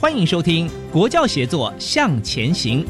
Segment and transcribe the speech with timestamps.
[0.00, 2.82] 欢迎收听《国教协作向前行》。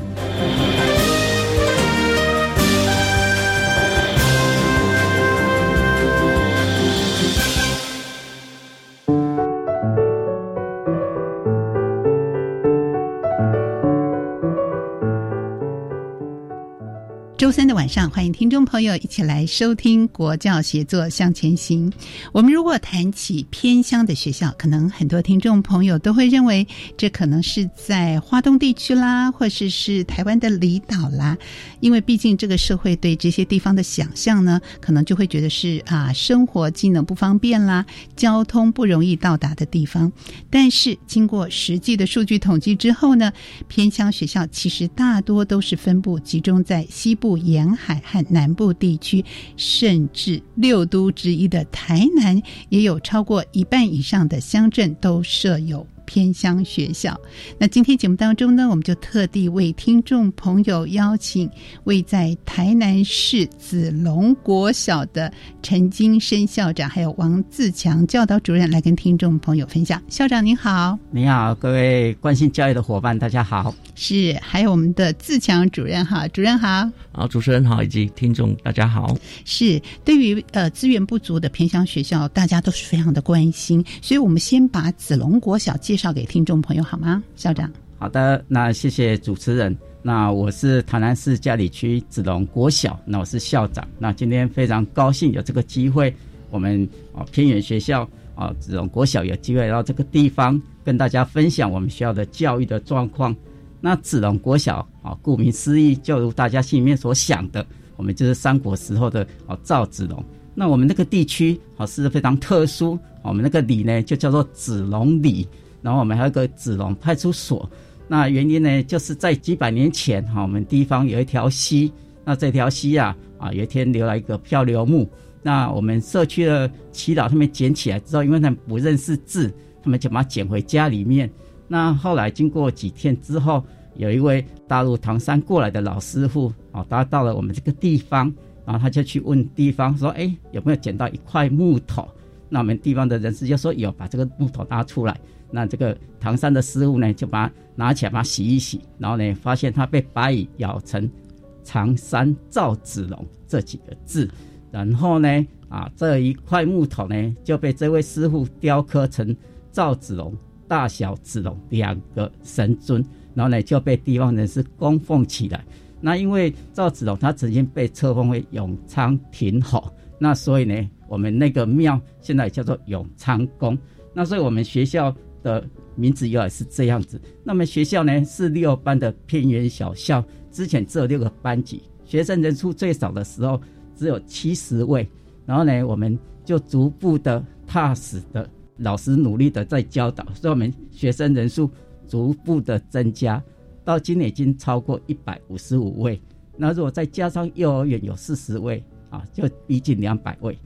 [17.91, 21.93] 上，欢迎听众朋友一起来收听国教协作向前行。
[22.33, 26.65] 我们如果谈起偏乡的学校，可能很多听众朋友都会认为
[26.97, 31.37] 这可能是在华东地区啦，或者是台湾的离岛啦。
[31.81, 40.13] 因为毕竟这个社会对这些地方的想象呢，可能就会觉得是啊，生活机能不方便啦，交通不容易到达的地方。
[40.49, 43.33] 但是经过实际的数据统计之后呢，
[43.67, 47.37] 偏乡学校其实大多都是分布集中在西部。
[47.41, 49.25] 沿海海和南部地区，
[49.56, 55.87] 甚至六都之一的台南，也有超过一半以上的乡镇都设有。
[56.10, 57.16] 偏乡学校，
[57.56, 61.48] 那今天节目当中呢，我们就特地为听众朋友邀请
[61.84, 65.32] 位在台南市子龙国小的
[65.62, 70.03] 陈金生校长，还有王自强教导主任来跟听众朋友分享。
[70.09, 73.72] 校长您好，您好，各位关心教育的伙伴，大家好。
[73.94, 76.91] 是，还有我们的自强主任哈，主任好。
[77.12, 79.16] 好，主持人好，以及听众大家好。
[79.44, 86.00] 是，对于呃资源不足的偏乡学校，大家都是非常的关心，所以我们先把子龙国小介。
[86.00, 87.71] 绍给听众朋友好吗，校长？
[87.99, 89.77] 好的，那谢谢主持人。
[90.00, 93.87] 那我是台南市嘉里区子龙国小，那我是校长。
[93.99, 96.15] 那今天非常高兴有这个机会，
[96.49, 103.37] 我们啊偏远学校啊子龙国小有机会到这个地方跟大家分享我们学校的教育的状况。
[103.78, 110.25] 那子龙国小啊，顾名思义，就如大家心里面所想的，我们就是三国时候的啊赵子龙。
[110.55, 115.47] 那我们那个地区啊是非常特殊，我们那个里呢就叫做子龙里。
[115.83, 117.69] 然后我们还有个子龙派出所，
[118.09, 121.93] 那原因呢，就是在几百年前哈，我们地方有一条溪，
[122.25, 125.09] 那这条溪啊啊，有一天留了一个漂流木，
[125.43, 129.53] 那我们社区的祈祷他们捡起来之后，因为他们不认识字，
[129.83, 131.31] 他们就把它捡回家里面。
[131.67, 133.65] 那后来经过几天之后，
[133.97, 138.33] 有一位大陆唐山过来的老师傅啊，他到了我们这个地方，
[138.67, 142.09] 然后他就去问地方说，哎，有没有捡到一块木头？
[142.49, 145.17] 那我们地方的人士就说有，把这个木头拿出来。
[145.53, 151.11] 那这个唐山的师傅呢，就把它拿起来，把它洗一洗，然后呢，发现它被白蚁咬成
[151.65, 154.31] “长山赵子龙”这几个字，
[154.71, 155.28] 然后呢，
[155.69, 159.34] 啊，这一块木头呢，就被这位师傅雕刻成
[159.72, 160.33] 赵子龙、
[160.69, 165.65] 大小子龙两个神尊，然后呢，就被地方人士供奉起来。
[166.00, 173.77] 那因为赵子龙他曾经被册封为永昌亭侯，那所以呢，我们那个庙现在叫做永昌宫。
[174.15, 175.12] 那所以我们学校。
[175.43, 177.21] 的名字由来是这样子。
[177.45, 183.61] 那么学校呢是六班的偏远小校，之前只有六个班级，学生人数最少的时候
[183.97, 185.09] 只有七十位。
[185.47, 188.49] 然后呢，我们就逐步的踏实的，
[188.79, 191.69] 老师努力的在教导，所以我们学生人数
[192.06, 193.43] 逐步的增加，
[193.85, 196.20] 到今年已经超过一百五十五位。
[196.56, 200.56] 那如果再加上幼儿园有四十位啊，就逼近两百位。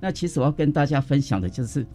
[0.00, 1.86] 那其实我要跟大家分享的就是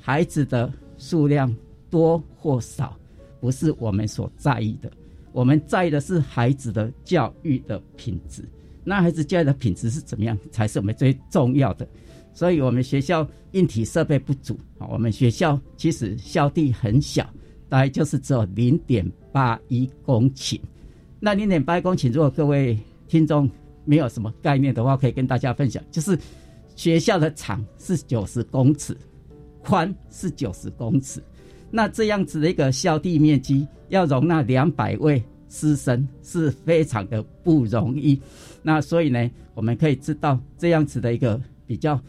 [0.00, 1.52] 孩子的数量。
[1.90, 2.96] 多或少，
[3.40, 4.90] 不是我们所在意的。
[5.32, 8.42] 我们在意的是孩子的教育的品质。
[8.82, 11.86] 那孩子教育的品质是怎么样，才是我们最重要的。
[12.32, 14.86] 所以，我们学校硬体设备不足啊。
[14.90, 17.28] 我们学校其实校地很小，
[17.68, 20.60] 大概就是只有零点八一公顷。
[21.18, 22.78] 那零点八一公顷，如果各位
[23.08, 23.50] 听众
[23.84, 26.18] 没有什么概念的话，可以跟大家分享，就是
[26.74, 28.96] 学校的长是九十公尺，
[29.62, 31.22] 宽是九十公尺，
[31.70, 38.20] 那这样子的一个校地面积要容纳两百位师生是非常的不容易。
[38.62, 42.00] 那所以呢，我们可以知道这样子的一个比较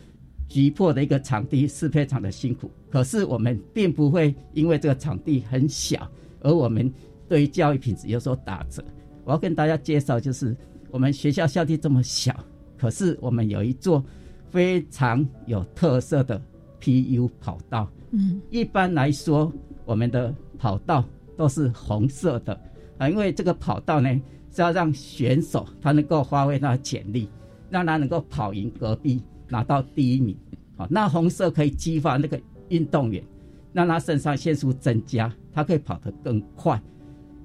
[0.48, 2.72] 急迫的一个场地是非常的辛苦。
[2.90, 6.10] 可是我们并不会因为这个场地很小，
[6.42, 6.92] 而我们
[7.28, 8.84] 对于教育品质有所打折。
[9.26, 10.56] 我要跟大家介绍，就是
[10.90, 12.34] 我们学校校地这么小，
[12.78, 14.04] 可是我们有一座
[14.50, 16.42] 非常有特色的
[16.82, 17.92] PU 跑道。
[18.12, 19.52] 嗯，一般来说，
[19.86, 21.04] 我们的跑道
[21.36, 22.60] 都是红色的
[22.98, 24.10] 啊，因为这个跑道呢
[24.52, 27.30] 是要让选手他能够发挥他的潜力，
[27.70, 30.36] 让他能够跑赢隔壁，拿到第一名。
[30.78, 32.40] 好，那红色可以激发那个
[32.70, 33.24] 运动员，
[33.74, 36.82] 让他肾上腺素增加，他可以跑得更快。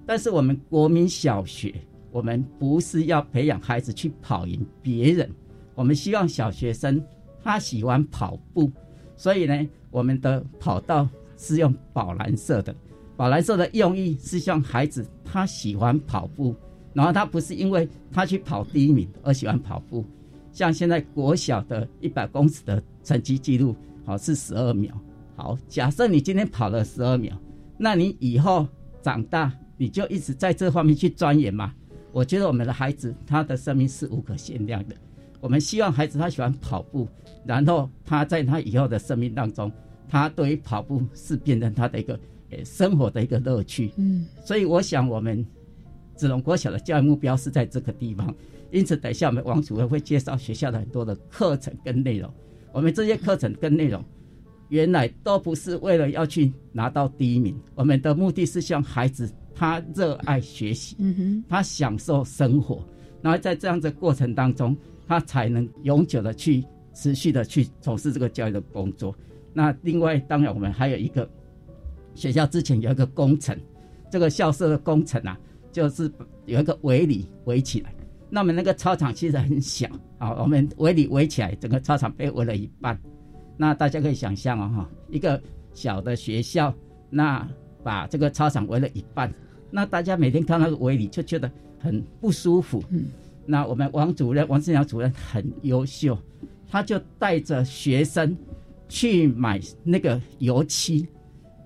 [0.07, 1.75] 但是我们国民小学，
[2.11, 5.31] 我们不是要培养孩子去跑赢别人，
[5.75, 7.03] 我们希望小学生
[7.43, 8.71] 他喜欢跑步，
[9.17, 12.75] 所以呢，我们的跑道是用宝蓝色的。
[13.17, 16.55] 宝蓝色的用意是希望孩子他喜欢跑步，
[16.93, 20.05] 然后他不是因为他去跑第一名而喜欢跑步。
[20.53, 24.95] 像现在国小的一百公尺的成绩记录，好是十二秒。
[25.37, 27.37] 好，假设你今天跑了十二秒，
[27.79, 28.67] 那你以后
[29.03, 29.53] 长大。
[29.79, 31.75] 你就一直在这方面去钻研嘛？
[32.13, 34.95] 我觉得我们的孩子他的生命是无可限量的。
[35.43, 37.09] 我们希望孩子他喜欢跑步，
[37.45, 39.71] 然后他在他以后的生命当中，
[40.09, 42.19] 他对于跑步是变成他的一个
[42.51, 43.93] 呃生活的一个乐趣。
[43.97, 45.45] 嗯，所以我想我们
[46.15, 48.33] 子龙国小的教育目标是在这个地方。
[48.71, 52.33] 因此，等一下我们王主任会介绍学校的很多的课程跟内容。
[52.71, 54.03] 我们这些课程跟内容
[54.69, 59.29] 原来都不是为了要去拿到第一名，我们的目的是希望孩子。
[59.55, 62.83] 他热爱学习，嗯哼，他享受生活，
[63.21, 64.75] 然后在这样的过程当中，
[65.19, 66.65] 他才能永久的去
[66.95, 69.15] 持续的去从事这个教育的工作。
[69.53, 71.29] 那另外，当然我们还有一个
[72.15, 73.59] 学校之前有一个工程，
[74.11, 75.39] 这个校舍的工程啊，
[75.71, 76.11] 就是
[76.47, 77.95] 有一个围篱围起来。
[78.31, 79.89] 那么那个操场其实很小
[80.19, 82.99] 啊，我们围篱围起来，整个操场被围了一半。
[83.57, 85.41] 那大家可以想象啊，哈，一个
[85.75, 86.75] 小的学校，
[87.11, 87.49] 那。
[87.85, 89.29] 把这个操场围了一半，
[89.69, 91.51] 那大家每天看那个围篱就觉得
[91.81, 92.81] 很不舒服。
[92.91, 93.07] 嗯，
[93.47, 96.17] 那我们王主任王志良主任很优秀，
[96.71, 98.37] 他就带着学生
[98.89, 101.07] 去买那个油漆，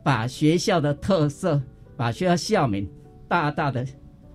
[0.03, 1.61] 把学校的特色、
[1.97, 2.89] 把学校校名
[3.29, 3.87] 大大的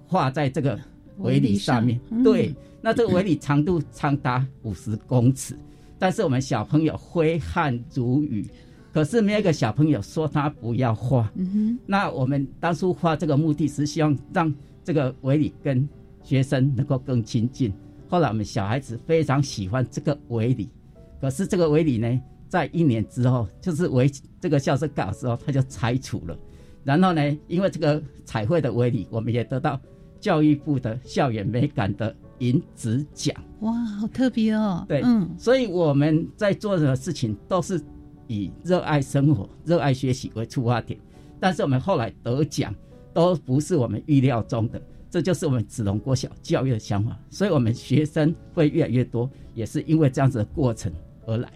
[0.05, 0.79] 画在这个
[1.17, 1.99] 围篱上面。
[2.23, 5.55] 对，那这个围篱长度长达五十公尺，
[5.97, 8.45] 但是我们小朋友挥汗如雨。
[8.93, 11.31] 可是没有一个小朋友说他不要画。
[11.35, 11.79] 嗯哼。
[11.85, 14.53] 那我们当初画这个目的是希望让
[14.83, 15.87] 这个围里跟
[16.23, 17.73] 学生能够更亲近。
[18.07, 20.69] 后来我们小孩子非常喜欢这个围篱，
[21.19, 26.37] 可是这个围篱呢，在一年之后，就是围这个校舍盖好之后，他就拆除了。
[26.83, 29.79] 然后呢，因为这个彩绘的围篱，我们也得到
[30.19, 33.35] 教育部的校园美感的银质奖。
[33.61, 34.85] 哇，好特别哦。
[34.87, 37.81] 对，嗯，所以我们在做的事情都是。
[38.27, 40.97] 以热爱生活、热爱学习为出发点，
[41.37, 42.73] 但是我们后来得奖
[43.13, 44.81] 都不是我们预料中的，
[45.11, 50.89] 这就是我们子龙国小教育的想法，所以我们学生会越来越多，也是因为这样子的过程
[51.27, 51.51] 而来。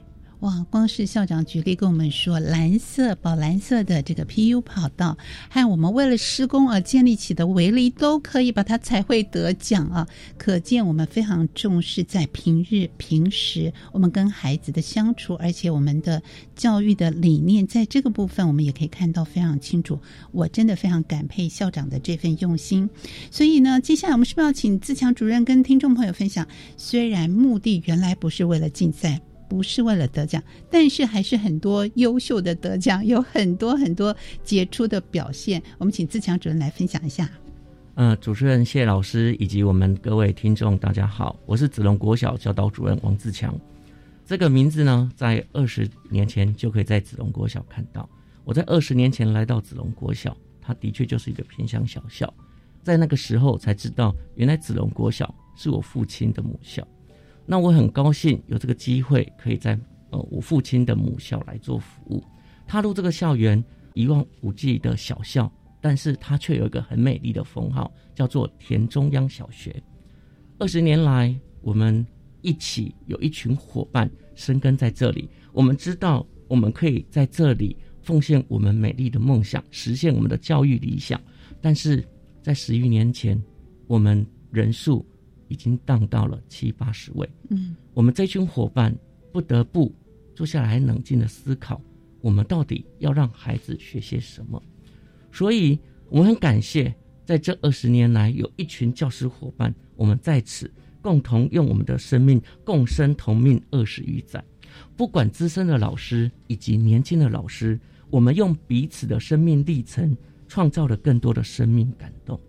[0.45, 0.63] 哇！
[0.69, 5.17] 光是校长举例跟我们说，蓝色、宝蓝色的这个 PU 跑道，
[5.49, 10.07] 还有我们为了施工而建立起的围篱，都可以把它才会得奖啊！
[10.37, 16.21] 可见我们非常重视在平日、平时我们跟孩子的相处，而且我们的
[16.55, 19.99] 教育的理念，在这个部分我们也可以看到非常清楚。
[20.31, 22.87] 我真的非常感佩校长的这份用心。
[23.31, 26.47] 所以呢，接下来我们是不是要请自强主任跟听众朋友分享？
[26.77, 29.19] 虽然目的原来不是为了竞赛。
[29.47, 35.61] 不是为了得奖，但是还是很多优秀的得奖，有很多很多杰出的表现。
[35.77, 37.29] 我们请自强主任来分享一下。
[37.95, 43.57] 嗯，主持人谢老师以及我们各位听众，大家好，我是子龙国小教导主任王自强。
[44.25, 48.09] 这个名字呢，在二十年前就可以在子龙国小看到。
[48.43, 52.31] 我在二十年前来到子龙国小，它的确就是一个偏乡小校，
[52.83, 56.85] 在那个时候才知道，原来子龙国小是我父亲的母校。
[57.45, 62.23] 那我很高兴有这个机会，可以在呃我父亲的母校来做服务。
[62.67, 69.81] 踏入这个校园，一望无际的小校，但是它却有一个很美丽的封号，叫做田中央小学。
[70.57, 72.05] 二十年来，我们
[72.41, 75.29] 一起有一群伙伴生根在这里。
[75.53, 81.21] 我们知道，我们可以在这里奉献我们美丽的梦想，实现我们的教育理想。
[81.61, 82.03] 但是
[82.41, 83.39] 在十余年前，
[83.85, 85.05] 我们人数
[85.47, 87.29] 已经荡到了七八十位。
[87.49, 88.95] 嗯，我们这群伙伴
[89.31, 89.93] 不得不
[90.33, 91.81] 坐下来冷静的思考，
[92.21, 94.61] 我们到底要让孩子学些什么。
[95.31, 96.93] 所以，我很感谢
[97.25, 100.71] 在这二十年来有一群教师伙伴，我们在此
[101.01, 104.43] 共同用我们的生命共生同命二十余载。
[104.97, 110.15] 不管资深的老师以及年轻的老师，我们用彼此的生命历程，
[110.47, 112.39] 创造了更多的生命感动。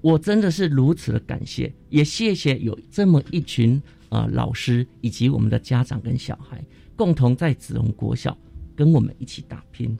[0.00, 8.36] 我真的是如此的感谢，也谢谢有这么一群呃老师以及我们的家长跟小孩，共同在子龙国小
[8.74, 9.98] 跟我们一起打拼。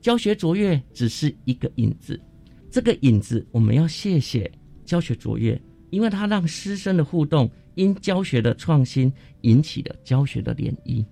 [0.00, 2.20] 教学卓越只是一个影子，
[2.70, 4.50] 这个影子我们要谢谢
[4.84, 5.60] 教学卓越，
[5.90, 11.04] 因为它让师生的互动因教学的创新引起了教学的涟漪。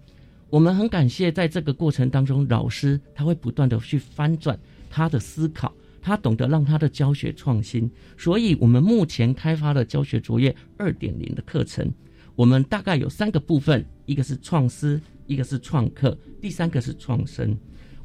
[0.51, 4.59] 我们很感谢在这个过程当中，老师他会不断的去翻转
[4.89, 5.71] 他的思考，
[6.09, 7.91] 他懂得让他的教学创新。
[8.17, 11.87] 所以，我们目前开发了教学卓越二点零的课程，
[12.35, 17.57] 我们大概有三个部分，一个是创思，一个是创客，第三个是创生。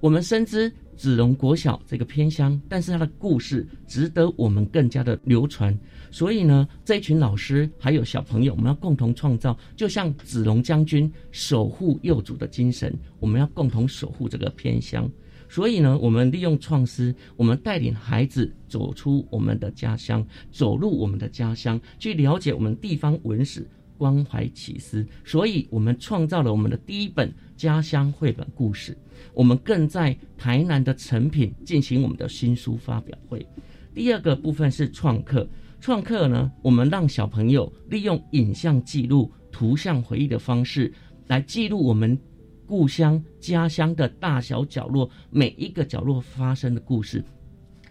[0.02, 5.78] 我们深知子龙国小这个偏乡，但是它的故事值得我们更加的流传。
[6.12, 15.10] 所以呢，这一群老师还有小朋友，我们要共同创造，就像子龙将军守护幼主的精神，我们要共同守护这个偏乡。
[15.54, 23.70] 所以呢，我们利用创思，我们带领孩子走出我们的家乡，走入我们的家乡，去了解我们地方文史。
[23.96, 28.98] 关怀启思，所以我们创造了我们的第一本家乡绘本故事。
[29.36, 33.46] 我们更在台南的成品进行我们的新书发表会。
[33.94, 35.48] 第二个部分是创客，
[35.80, 40.92] 创客呢，我们让小朋友利用影像记录、图像回忆的方式，
[41.28, 42.18] 来记录我们
[42.66, 47.24] 故乡家乡的大小角落，每一个角落发生的故事。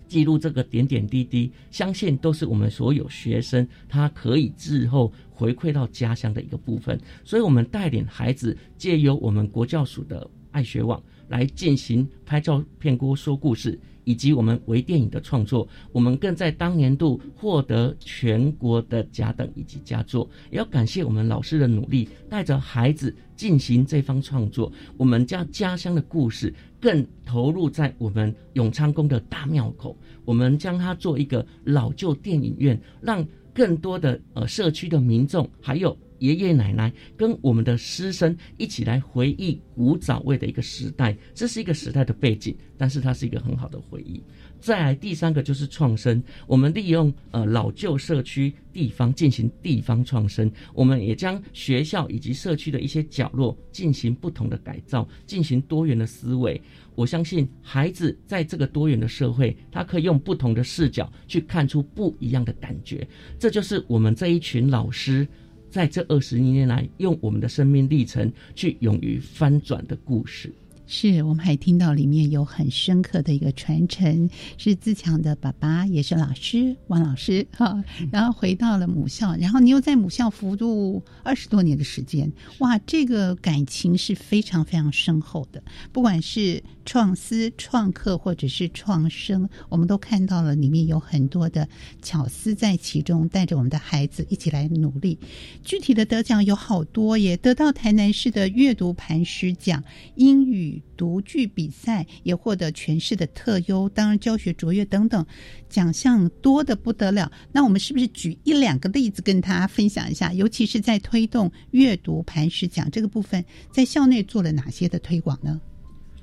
[0.08, 7.00] 记录这个点点滴滴，相信都是我们所有学生他可以日后回馈到家乡的一个部分。
[7.24, 13.80] 所以，我们带领孩子借由我们国教署的爱学网来进行拍照片、锅说故事。
[14.04, 24.72] 以及我们微电影的创作，我们更在当年度获得全国的甲等以及佳作，也要感谢我们老师的努力，带着孩子进行这方创作。
[24.96, 35.96] 我们将家乡的故事更投入在我们永昌宫的大庙口，我们将它做一个老旧电影院，让更多的呃社区的民众还有。
[36.22, 44.22] 爷爷奶奶跟我们的师生一起来回忆古早味的一个时代，这是一个时代的背景，但是它是一个很好的回忆。
[44.60, 56.62] 再来第三个就是创生，我们利用呃老旧社区地方进行地方创生，我们也将学校以及社区的一些角落进行不同的改造，进行多元的思维。
[56.94, 63.04] 我相信孩子在这个多元的社会，他可以用不同的视角去看出不一样的感觉。
[63.40, 65.26] 这就是我们这一群老师。
[65.72, 70.52] 在这二十年来，用我们的生命历程去勇于翻转的故事。
[70.86, 85.62] 是我们还听到里面有很深刻的一个传承，是自强的爸爸也是老师王老师哈，然后回到了母校，然后你又在母校服务二十多年的时间，哇，这个感情是非常非常深厚的。
[85.92, 91.66] 不管是创思、创客或者是创生，我们都看到了里面有很多的
[92.02, 95.18] 巧思在其中，带着我们的孩子一起来努力。
[95.64, 99.82] 具体的得奖有好多，耶得到台南市的阅读磐石奖、
[100.16, 100.71] 英语。
[100.96, 105.26] 读剧比赛也获得全市的特优，当然教学卓越等等
[105.68, 107.32] 奖项多的不得了。
[107.50, 110.32] 那我们是不是举一两个例子跟他分享一下？
[110.32, 115.60] 尤其是在推动阅读磐石奖这个部分，在校内做了哪些的推广呢？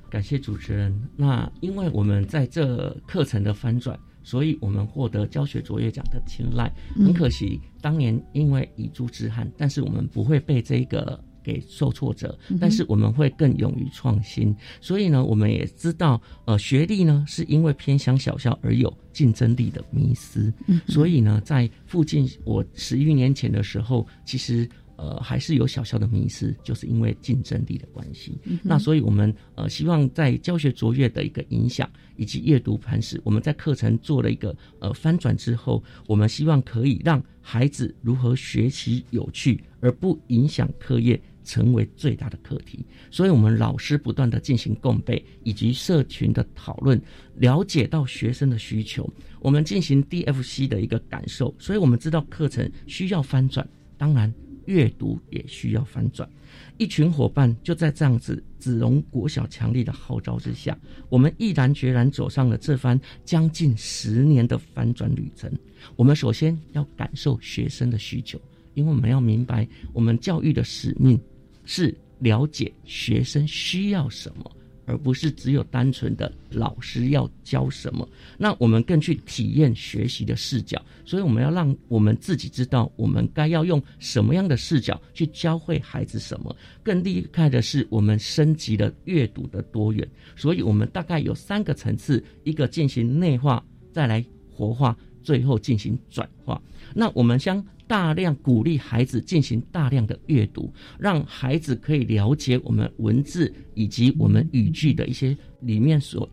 [0.09, 0.97] 感谢主持人。
[1.15, 6.71] 那因为我们在这课程的翻转，所以我们获得教学卓越奖的青睐。
[6.95, 11.21] 很可惜，当年因为遗珠之憾，但是我们不会被这个。
[11.43, 14.55] 给受挫折，但是我们会更勇于创新。
[14.81, 20.51] 所以呢，我们也知道，呃，学历呢是因为偏乡小校而有竞争力的迷失。
[20.87, 24.69] 所以呢，在附近，我十余年前的时候，其实
[24.99, 28.37] 呃还是有小小的迷失，就是因为竞争力的关系。
[28.61, 41.19] 那所以我们呃希望在教学卓越的一个影响以及阅读磐石，我们在课程做了一个呃翻转之后，我们希望可以让孩子如何学习有趣而不影响课业。
[41.45, 47.01] 成为最大的课题，所以我们老师不断的进行共备，以及社群的讨论，
[47.37, 54.31] 了解到学生的需求，我们进行 DFC 的一个感受，所以我们知道课程需要翻转，当然
[54.69, 56.29] 阅读也需要翻转。
[56.77, 60.77] 一群伙伴就在这样子子龙国小强力的号召之下，
[61.09, 65.51] 我们毅然决然走上了这番将近十年的翻转旅程。
[65.95, 68.39] 我们首先要感受学生的需求，
[68.75, 71.19] 因为我们要明白，我们教育的使命
[71.65, 74.51] 是了解学生需要什么。
[74.89, 80.83] 而不是只有单纯的老师要教什么，那我们更去体验学习的视角。
[81.05, 86.55] 所以我们要让我们自己知道，我们该要用什么样的视角去教会孩子什么。
[86.81, 90.09] 更厉害的是，我们升级了阅读的多元。
[90.35, 94.97] 所以我们大概有三个层次：一个进行内化，再来活化，
[95.29, 96.59] 最后进行转化。
[96.95, 97.63] 那我们将。
[97.89, 106.29] 大量鼓励孩子进行大量的阅读，让孩子可以了解我们文字以及我们语句的一些里面所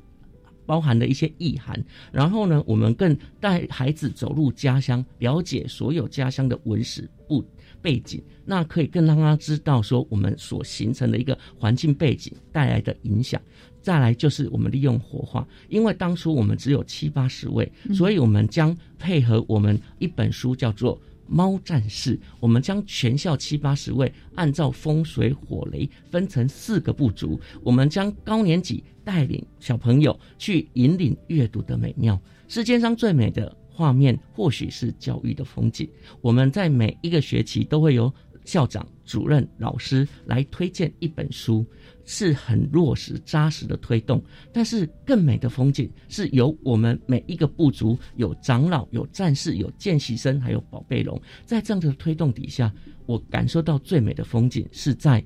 [0.66, 1.82] 包含的一些意涵。
[2.12, 7.42] 然后呢，我们更带孩子走入家乡，了解所有家乡的文史不
[7.80, 13.40] 背景，那可以更让他知道说我们所形成的一个环境背景带来的影响。
[13.86, 21.00] 再来就是我们利用活化，因为当初我们只有七八十位，所以我们将配合我们一本书叫做。
[21.28, 32.20] 猫战士，我们将全校七八十位按照风水火雷分成四个部族，我们将高年级带领小朋友去引领阅读的美妙。
[32.46, 35.88] 世界上最美的画面，或许是教育的风景。
[36.20, 38.12] 我们在每一个学期都会有
[38.44, 41.66] 校长、主任、老师来推荐一本书。
[42.06, 44.22] 是很落实扎实的推动，
[44.52, 52.72] 但是更美的风景是由我们每一个部族有长老、有战士、有见习生，还有宝贝龙，在这样的推动底下，
[53.04, 55.22] 我感受到最美的风景是在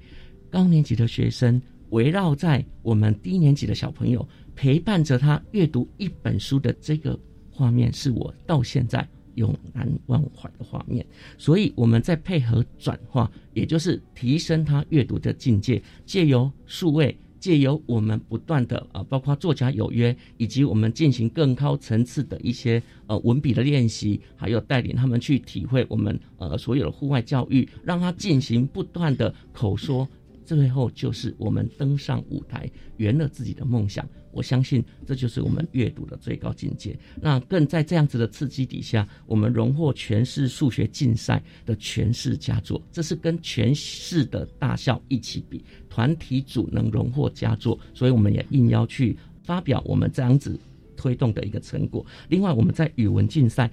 [0.51, 1.61] 高年级的学生
[1.91, 7.17] 围绕在我们低年级的小朋友，陪伴着他阅读一本书的这个
[7.51, 9.07] 画面，是我到现在。
[9.41, 11.05] 永难忘怀的画面，
[11.39, 30.07] 所以我们在配合转化，也就是提升他阅读的境界，借由数位，借由我们不断的啊，包括作家有约，以及我们进行更高层次的一些呃文笔的练习，还有带领他们去体会我们呃所有的户外教育，让他进行不断的口说。
[30.45, 34.09] 最后就是我们登上舞台，圆了自己的梦想。
[34.33, 36.97] 我相信这就是我们阅读的最高境界。
[37.21, 42.81] 那更在这样子的刺激底下，我们荣获全市数学竞赛的全市佳作。
[42.93, 50.59] 这是跟全市的大校一起比，团体组能荣获佳作，所以我们也应邀去发表我们这样子
[50.97, 52.07] 推动的一个成果。
[52.29, 53.71] 另外，我们在语文竞赛。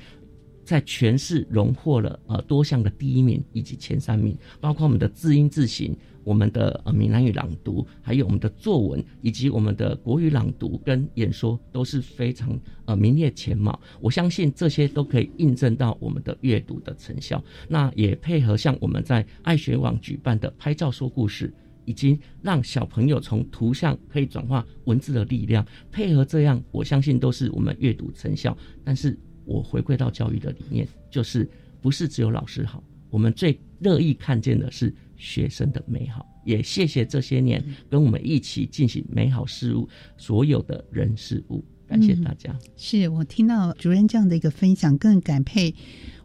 [0.68, 13.80] 在全市荣获了呃多项的第一名以及前三名，包括我们的字音字形、我们的呃闽南语朗读，还有我们的作文以及我们的国语朗读跟演说都是非常呃名列前茅。
[14.02, 17.42] 我相信这些都可以印证到我们的阅读的成效。
[17.70, 21.54] 那也配合像我们在爱学网举办的拍照说故事，
[21.86, 28.58] 以及让小朋友从图像可以转化文字的力量，配合这样，我相信都是我们阅读成效。
[28.84, 29.18] 但是。
[29.48, 31.50] 我回归到教育的理念，就是
[31.82, 36.26] 不是只有老师好，我们最乐意看见的是学生的美好。
[36.46, 42.58] 也谢谢这些年跟我们一起进行美好事物所有的人事物，感谢大家。
[42.76, 45.74] 是我听到主任这样的一个分享，更感佩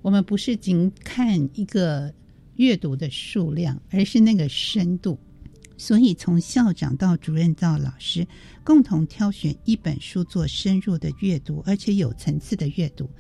[0.01, 2.13] 我们不是仅看一个
[2.57, 5.19] 阅读的数量，而是那个深度。
[5.77, 8.27] 所以，从校长到主任到老师，
[8.63, 13.11] 共同挑选一本书做深入的阅读，而且有层次的阅读，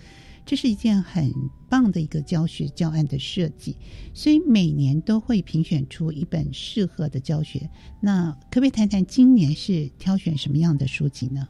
[0.46, 1.32] 这是一件很
[1.68, 3.76] 棒的一个教学教案的设计。
[4.14, 7.68] 所以每年都会评选出一本适合的教学。
[8.00, 11.46] 那可不可以谈谈今年是挑选什么样的书籍呢？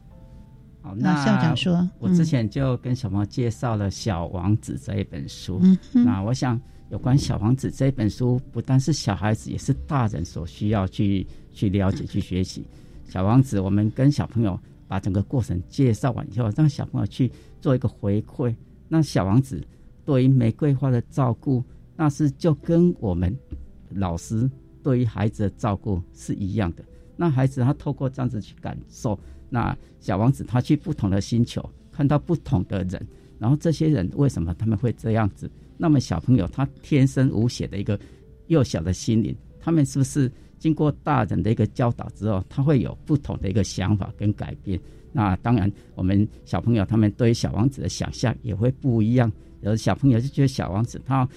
[0.81, 5.61] 好，那校长说，我之前就跟小猫介绍了《小王子》这一本书。
[5.63, 6.61] 嗯，那我想。
[6.93, 12.67] 有关《小王子》这本书，不但是小孩子，也是大人所需要去去了解、去学习。
[13.07, 18.55] 小王子，我们跟小朋友把整个过程介绍完以后，让小朋友去做一个回馈。
[18.89, 19.67] 那小王子
[20.05, 21.65] 对于玫瑰花的照顾，
[21.97, 23.35] 那是就跟我们
[23.95, 24.49] 老师
[24.83, 26.85] 对于孩子的照顾是一样的。
[27.17, 33.07] 那孩子他透过这样子去感受，那小王子他去不同的星球，看到不同的人，
[33.39, 35.51] 然后这些人为什么他们会这样子？
[35.83, 37.99] 那么小朋友他天生无邪的一个
[38.47, 44.81] 幼小的心灵，他们是不是经过大人的一个教导之后，他会有不同的一个想法跟改变？
[45.11, 49.31] 那当然，我们小朋友他们对于小王子的想象也会不一样。
[49.61, 51.29] 有的小朋友就觉得小王子他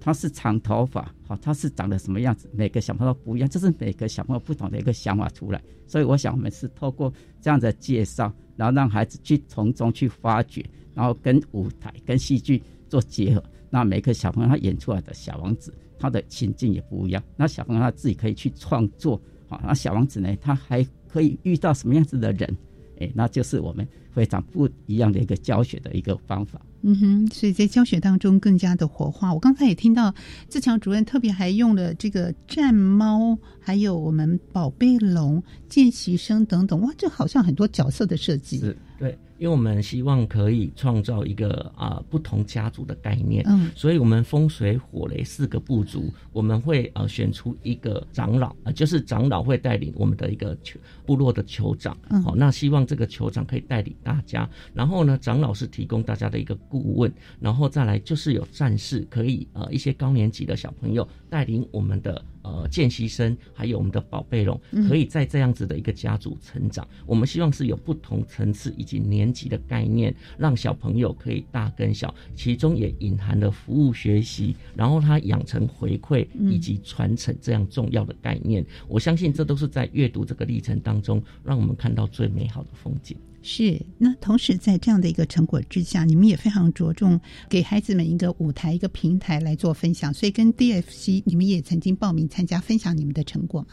[0.00, 2.48] 他是长头发，好，他是长得什么样子？
[2.52, 5.60] 每个小朋友不一样，这是每个小朋友不同的一个想法出来。
[5.88, 13.42] 所以我想，我们是透过这样的介绍，然后让孩子去从中去发掘，然后跟舞台跟戏剧做结合。
[13.70, 17.22] 那每个小朋友他演出来的小王子，他的情境也不一样。
[17.36, 22.56] 那小朋友他自己可以去创作，啊，那小王子呢，他还可以遇到什么样子的人？
[23.00, 26.60] 哎，那就是我们非常不一样的一个教学的一个方法。
[26.82, 29.32] 嗯哼，所以在教学当中更加的活化。
[29.32, 30.14] 我刚才也听到
[30.48, 38.58] 自强主任特别还用了这个战猫，还有我们宝贝龙、见习生等等，哇，这好像很多角色的设计。
[38.58, 39.18] 是，对。
[39.38, 62.24] 因为我们希望可以创造一个啊不同家族的概念，嗯，所以我们风水火雷四个部族，我们会呃选出一个长老啊，就是长老会带领我们的一个球部落的酋长，嗯，好，那希望这个酋长可以带领大家，然后呢，长老是提供大家的一个顾问，然后再来就是有战士可以呃一些高年级的小朋友带领我们的。
[62.40, 66.86] 呃，见习生还有我们的宝贝龙，可以在这样子的一个家族成长。
[67.04, 78.64] 我们希望是有不同层次以及年级的概念，让小朋友可以大跟小，其中也隐含了服务学习，然后他养成回馈以及传承这样重要的概念。
[78.86, 83.14] 我相信这都是在阅读这个历程当中，让我们看到最美好的风景。
[83.50, 90.12] 是，那同时在这样的一个成果之下，你们也非常着重给孩子们一个舞台、一个平台来做分享。
[90.12, 93.68] 所以跟 DFC，你们也曾经报名参加分享你们的成果吗？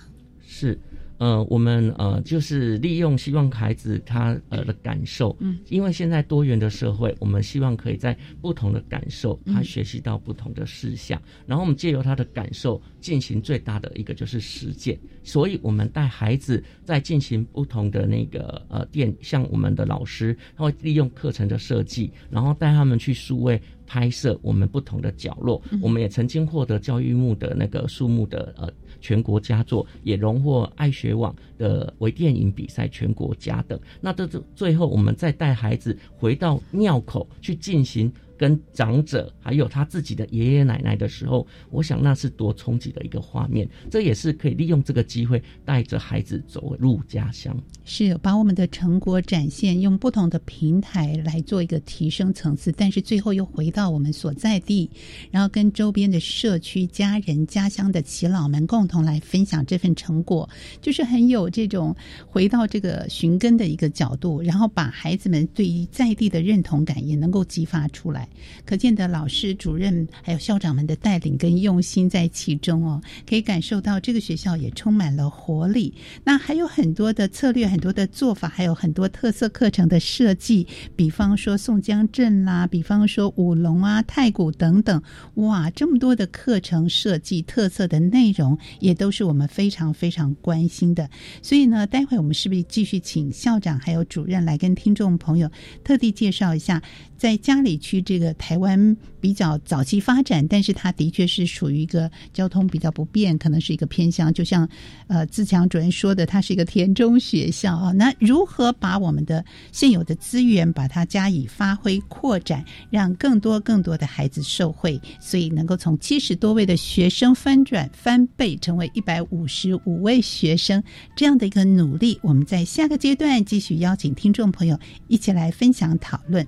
[0.48, 0.80] 是。
[1.18, 28.72] 呃，我们呃就是利用希望孩子他呃的感受，嗯，因为现在多元的社会，我们希望可以在不同的感受，他学习到不同的事项，然后我们借由他的感受进行最大的一个就是实践，所以我们带孩子在进行不同的那个呃电，像我们的老师他会利用课程的设计，然后带他们去数位拍摄我们不同的角落，我们也曾经获得教育目的那个树木的呃。
[29.00, 33.80] 全国佳作也荣获爱学网的微电影比赛全国佳等。
[34.02, 38.12] 那这最后，我们再带孩子回到尿口去进行。
[38.38, 43.68] 跟长者还有他自己的爷爷奶奶的时候，我想那是多冲击的一个画面。
[43.90, 52.72] 这也是可以利用这个机会带着孩子走入家乡，是把我们的成果展现，用不同的平台来做一个提升层次。
[52.72, 54.90] 但是最后又回到我们所在地，
[55.32, 60.50] 然后跟周边的社区、家人、家乡的耆老们共同来分享这份成果，
[60.82, 61.96] 就是很有这种
[62.28, 68.25] 回到这个寻根的一个角度，然后把孩子们对于在地的认同感也能够激发出来。
[68.66, 75.94] 可见的老师、主任还有校长们的带领跟用心在其中哦，可以感受到这个学校也充满了活力。
[76.24, 85.02] 那还有很多的策略、很多的做法，还有很多特色课程的设计，比方说宋江镇啦，比方说舞龙啊、太古等等，
[85.36, 91.10] 哇，这么多的课程设计、特色的内容，也都是我们非常非常关心的。
[91.42, 95.50] 所以呢，待会我们是不是继续请校长还有主任来跟听众朋友
[95.84, 96.82] 特地介绍一下，
[97.20, 98.16] 在家里区这？
[98.16, 104.34] 这个台湾比较早期发展，但是它的确是属于一个交通比较不便，可能是一个偏乡。
[104.34, 104.66] 就像
[105.08, 107.92] 呃自强主任说的，它是一个田中学校啊。
[107.92, 120.82] 那如何把我们的现有的资源把它加以发挥扩展，让更多更多的孩子受惠，所以能够从七十多位的学生翻转翻倍，成为一百五十五位学生
[121.18, 126.48] 这样的一个努力，我们在下个阶段继续邀请听众朋友一起来分享讨论。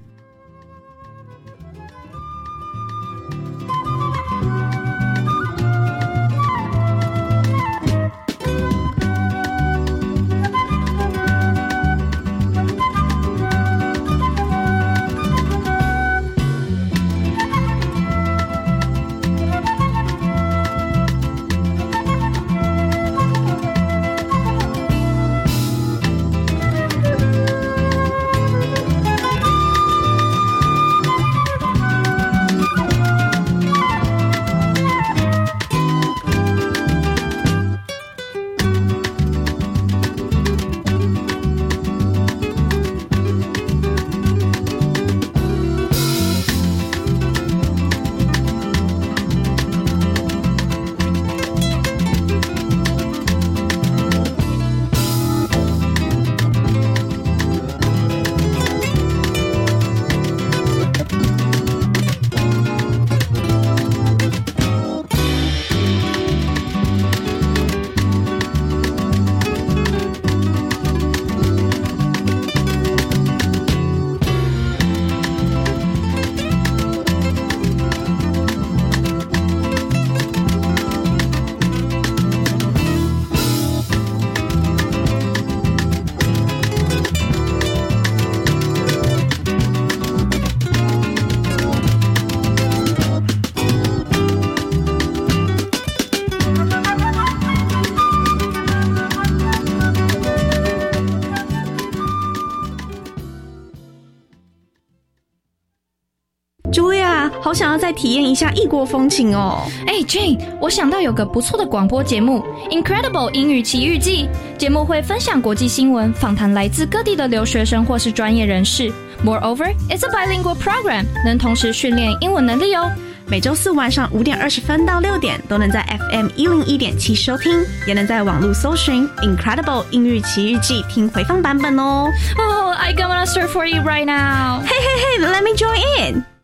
[107.97, 109.63] 体验一下异国风情哦。
[109.87, 118.93] 哎，Jane，我想到有个不错的广播节目《Incredible 英语奇遇记》，节目会分享国际新闻，访谈来自各地的留学生或是专业人士。
[119.25, 122.89] Moreover, it's a bilingual program，能同时训练英文能力哦。
[123.29, 132.09] 每周四晚上五点二十分到六点，都能在 FM 一零一点七收听，也能在网络搜寻《Incredible 英语奇遇记》听回放版本哦。
[132.37, 134.61] Oh, I gonna search for you right now.
[134.63, 136.36] Hey, hey, hey, let me join in.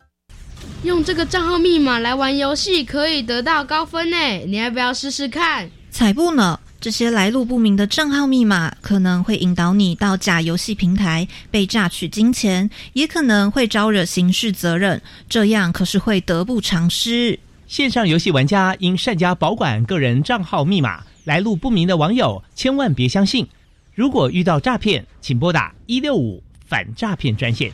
[0.83, 5.69] 用这个账号密码来玩游戏可以得到高分呢，你要不要试试看？
[5.89, 6.59] 才不呢！
[6.81, 17.39] 这些来路不明的账号密码可能会引导你到假游戏平台被榨取金钱，也可能会招惹刑事责任，这样可是会得不偿失。
[17.65, 23.47] 线上游戏玩家应善加保管个人账号密码，来路不明的网友千万别相信。
[23.95, 27.71] 如果遇到诈骗，请拨打一六五反诈骗专线。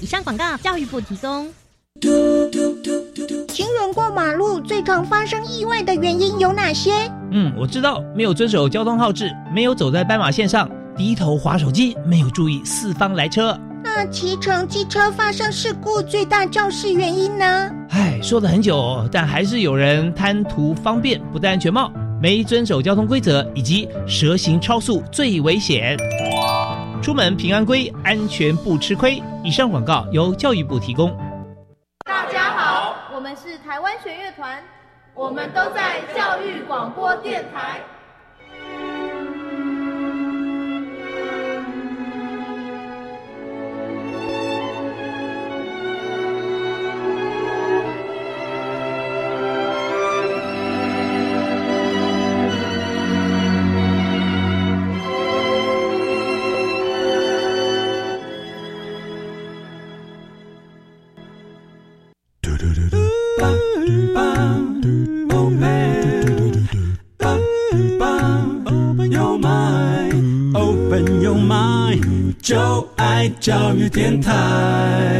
[0.00, 1.52] 以上广告，教育部提供。
[3.48, 6.90] 行人过马路最常发生意外的原因有哪些？
[7.30, 13.56] 嗯，我知道，没有遵守交通号志，没有走在斑马线上，低头划手机，没有注意四方来车。
[13.84, 17.70] 那骑乘机车发生事故最大肇事原因呢？
[17.90, 25.96] 唉，说了很久，但还是有人贪图方便，不戴安全帽，没遵守交通规则，以及蛇行超速最危险。
[27.00, 29.22] 出门平安归，安全不吃亏。
[29.44, 31.14] 以上广告由教育部提供。
[33.34, 34.62] 是台湾弦乐团，
[35.12, 37.80] 我们都在教育广播电台。
[73.44, 75.13] 教育电台。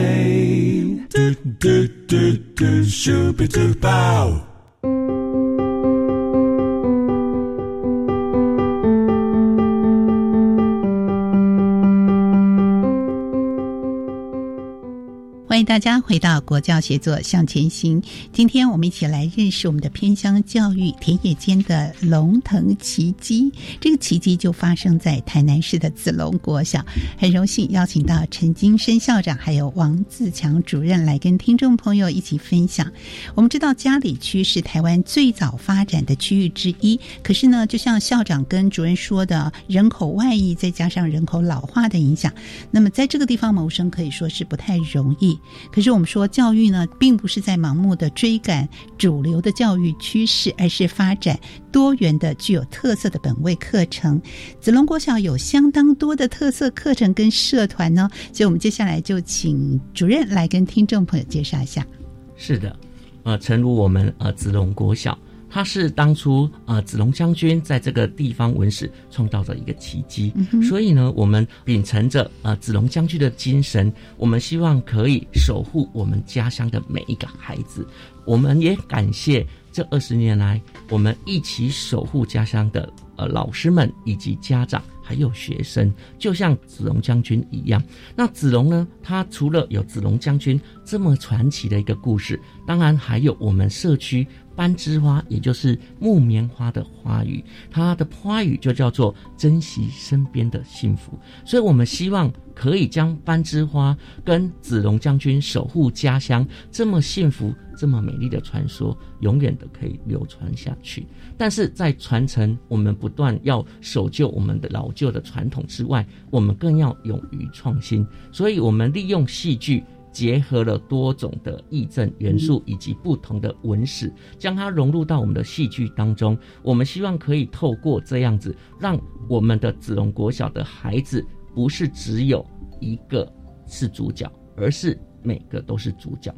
[16.06, 18.00] 回到国教协作向前行。
[18.30, 23.50] 今天我们一起来认识我们的偏乡教育田野间的龙腾奇迹。
[23.80, 26.84] 这个奇迹就发生在台南市的子龙国小。
[27.18, 32.86] 很荣幸邀请到陈金生校长还有王自强主任来跟听众朋友一起分享。
[33.34, 42.30] 我们知道嘉里区是台湾最早发展的区域之一，可是呢，就像校长跟主任说的，人口外移再加上人口老化的影响，
[42.70, 45.38] 那么在这个地方谋生可以说是不太容易。
[45.72, 51.38] 可是我们说教育呢，并不是在盲目的追赶主流的教育趋势，而是发展
[51.70, 54.20] 多元的、具有特色的本位课程。
[54.60, 61.86] 子龙国小有相当多的特色课程跟社团呢，所以我们接下来就请主任来跟听众朋友介绍一下。
[62.34, 62.76] 是的，
[63.22, 65.16] 呃，诚如我们呃子龙国小。
[65.54, 70.32] 它是当初呃子龙将军在这个地方文史创造的一个奇迹，
[70.68, 77.86] 所以呢，我们秉承着呃子龙将军的精神，我们希望可以守护我们家乡的每一个孩子。
[78.26, 87.80] 我们也感谢这二十年来我们一起守护家乡的呃老师们以及家长还有学生，就像子龙将军一样。
[88.16, 94.26] 那子龙呢，他除了有子龙将军这么传奇的一个故事，当然还有我们社区。
[94.56, 101.18] 班枝花，也就是木棉花的花语，它的花语就叫做珍惜身边的幸福。
[101.44, 111.06] 所以，我们希望可以将班枝花跟子龙将军守护家乡这么幸福、这么美丽的传说，永远的可以流传下去。
[111.36, 118.06] 但是在传承，我们不断要守旧我们的老旧的传统之外，我们更要勇于创新。
[118.30, 119.82] 所以，我们利用戏剧。
[120.14, 126.38] 结合了多种的义政元素以及不同的文史，将它融入到我们的戏剧当中。
[126.62, 128.96] 我们希望可以透过这样子，让
[129.28, 131.22] 我们的子龙国小的孩子
[131.52, 132.46] 不是只有
[132.80, 133.30] 一个
[133.66, 136.32] 是主角，而是每个都是主角。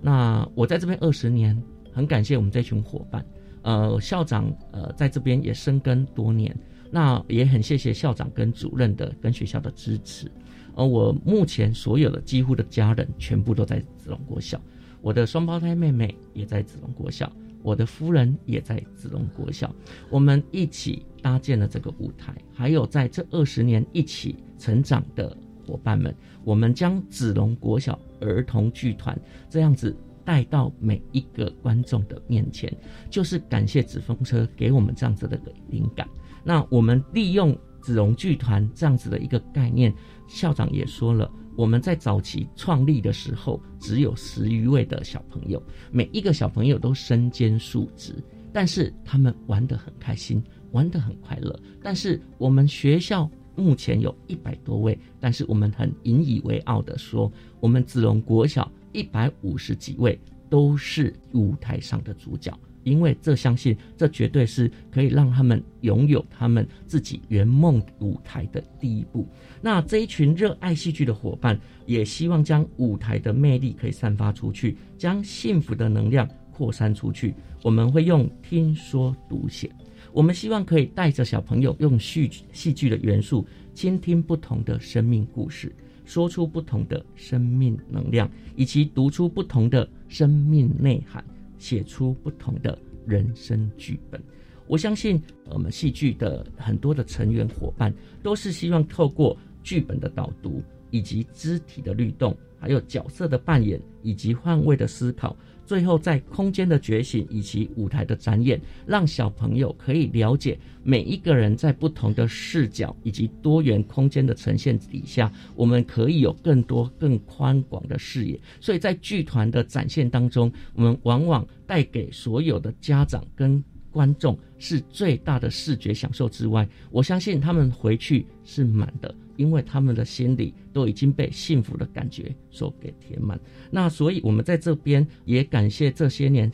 [0.00, 1.60] 那我在这边二十年，
[1.92, 3.22] 很感谢我们这群伙伴。
[3.62, 6.56] 呃，校长呃在这边也深耕多年，
[6.90, 10.30] 那也很谢谢校长跟主任的跟学校的支持。
[10.78, 14.60] 而我目前所有的几乎的家人全部都在子龙国小，
[15.02, 17.30] 我的双胞胎妹妹也在子龙国小，
[17.64, 19.74] 我的夫人也在子龙国小，
[20.08, 25.36] 我们一起搭建了这个舞台，还有在这二十年一起成长的
[25.66, 26.14] 伙伴们，
[26.44, 29.18] 我们将子龙国小儿童剧团
[29.50, 32.72] 这样子带到每一个观众的面前，
[33.10, 35.36] 就是感谢纸风车给我们这样子的
[35.70, 36.08] 灵感。
[36.44, 39.92] 那我们利用子龙剧团这样子的一个概念，
[40.28, 45.60] 校长也说了，我们在早期创立的时候只有十余位的小朋友，
[45.90, 48.14] 每一个小朋友都身兼数职，
[48.52, 51.58] 但是他们玩得很开心，玩得很快乐。
[51.82, 62.56] 但是我们学校目前有一百多位，但是我们很引以为傲的说，我们子龙国小一百五十几位都是舞台上的主角。
[62.84, 69.28] 因为这相信，这绝对是可以让他们拥有他们自己圆梦舞台的第一步。
[69.60, 77.34] 那这一群热爱戏剧的伙伴，也希望将舞台的魅力可以散发出去，将幸福的能量扩散出去。
[77.62, 79.70] 我们会用听说读写，
[80.12, 91.24] 我们希望可以带着小朋友用戏剧戏剧的元素，倾听不同的生命故事，说出不同的生命能量，以及读出不同的生命内涵。
[91.60, 94.22] 写出不同的人生剧本。
[94.68, 97.92] 我相信，我们戏剧的很多的成员伙伴
[98.22, 99.36] 都是希望透过
[99.68, 105.36] 剧本的导读，以及肢体的律动，还有角色的扮演，以及换位的思考。
[105.66, 118.40] 最后，在空间的觉醒以及舞台的展演，让小朋友可以了解每一个人在不同的视角以及多元空间的呈现底下，我们可以有更多更宽广的视野。
[118.62, 123.62] 所以在剧团的展现当中，我们往往带给所有的家长跟
[123.98, 129.12] 观众是最大的视觉享受之外，我相信他们回去是满的。
[129.36, 133.38] 因为他们的心里都已经被幸福的感觉所给填满，
[133.70, 136.50] 那所以我们在这边也感谢这些年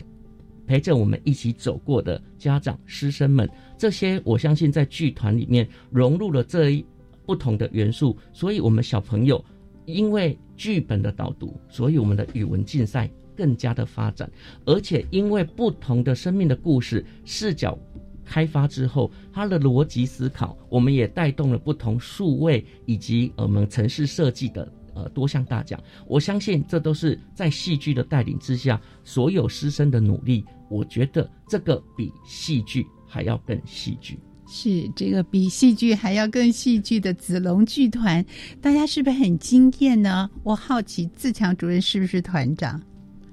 [0.67, 6.85] 陪着我们一起走过的家长、师生们，这些我相信在剧团里面融入了这一
[7.25, 9.43] 不同的元素，所以我们小朋友
[9.87, 14.31] 因为剧本的导读，所以我们的语文竞赛更加的发展，
[14.65, 17.79] 而且因为不同的生命的故事视角。
[18.27, 25.79] 开发之后，它的逻辑思考，我们也带动了不同数位以及我们城市设计的呃多项大奖。
[26.07, 30.43] 我相信这都是在戏剧的带领之下，所有师生的努力。
[30.71, 34.19] 我觉得这个比戏剧还要更戏剧。
[34.47, 38.25] 是这个比戏剧还要更戏剧的子龙剧团，
[38.63, 40.31] 大家是不是很惊艳呢？
[40.43, 42.81] 我好奇自强主任是不是团长？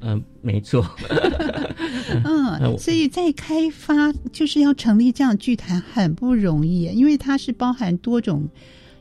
[0.02, 0.86] 嗯，没错。
[2.24, 8.48] 嗯，所以在开发就是要成立这样剧团很不容易，因为它是包含多种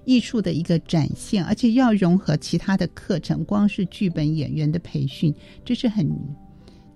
[0.05, 5.35] 艺术的一个展现，而且要融合其他的课程，光是剧本演员的培训，
[5.65, 6.09] 这是很。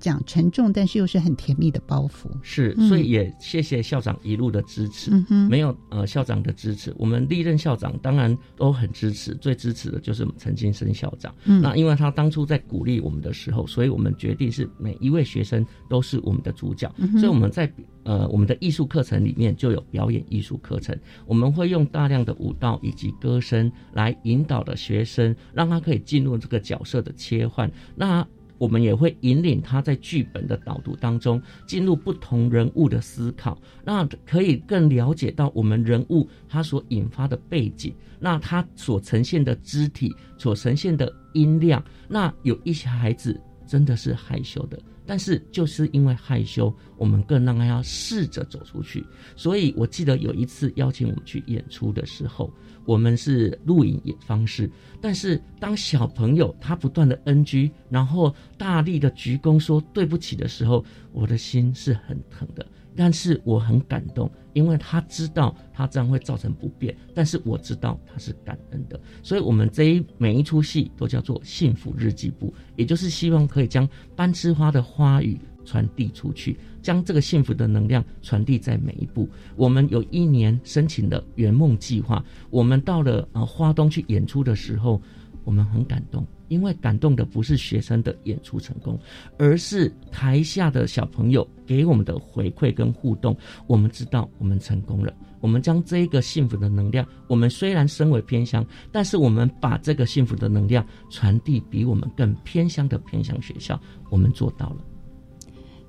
[0.04, 2.26] 讲沉重，但是又是很甜蜜的包袱。
[2.42, 5.10] 是，所以也谢谢校长一路的支持。
[5.30, 9.34] 嗯没有呃校长的支持，我们历任校长当然都很支持。
[9.36, 11.34] 最支持的就是陈金生校长。
[11.46, 16.92] 嗯那因为他当初在鼓励我们的时候，所以我们决定是每一位学生都是我们的主角。
[17.12, 27.70] 所以我们在呃我们的艺术课程里面就有表演艺术课程，我们会用大量的舞蹈以及歌声来引导的学生，让他可以进入这个角色的切换。
[27.94, 28.26] 那
[28.58, 49.04] 我们也会引领他在剧本的导读当中进入不同人物的思考，那可以更了解到我们人物他所引发的背景，那他所呈现的肢体所呈现的音量，那有一些孩子真的是害羞的，但是就是因为害羞，我们更让他要试着走出去。
[49.36, 52.52] 所以我记得有一次邀请我们去演出的时候。
[52.84, 54.70] 我们是录影演方式，
[55.00, 62.66] 但是当小朋友他不断的 NG，然后大力的鞠躬说对不起的时候，我的心是很疼的。
[62.96, 69.00] 但是我很感动，因为他知道他这样会造成不便，但是我知道他是感恩的。
[69.20, 75.38] 所以，我们这一每一出戏都叫做幸福日记簿，也就是希望可以将班枝花的花语。
[75.66, 79.26] 传递出去，将这个幸福的能量传递在每一步。
[79.56, 85.00] 我们有一年申请的圆梦计划，我们到了呃花东去演出的时候，
[85.44, 89.00] 我们很感动，因为感动的不是学生的演出成功，
[89.38, 93.34] 而是台下的小朋友给我们的回馈跟互动。
[93.66, 98.62] 我们知道我们成功了，我们将这一个幸福的能量，我们虽然身为偏乡，
[98.92, 103.80] 但是我们把这个幸福的能量传递比我们更偏乡的偏乡学校，
[104.10, 104.84] 我们做到了。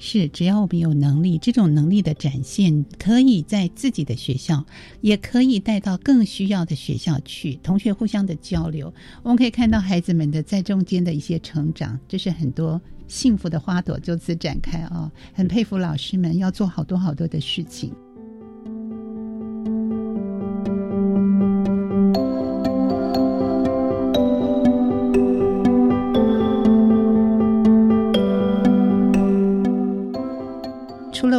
[0.08, 4.64] 是，只要我们有能力，这种能力的展现，可以在自己的学校，
[5.02, 8.94] 也可以带到更需要的学校去，同学互相的交流，
[9.24, 15.12] 我们可以看到孩子们的在中间的一些成长，这是很多幸福的花朵就此展开啊！
[15.34, 17.92] 很佩服老师们要做好多好多的事情。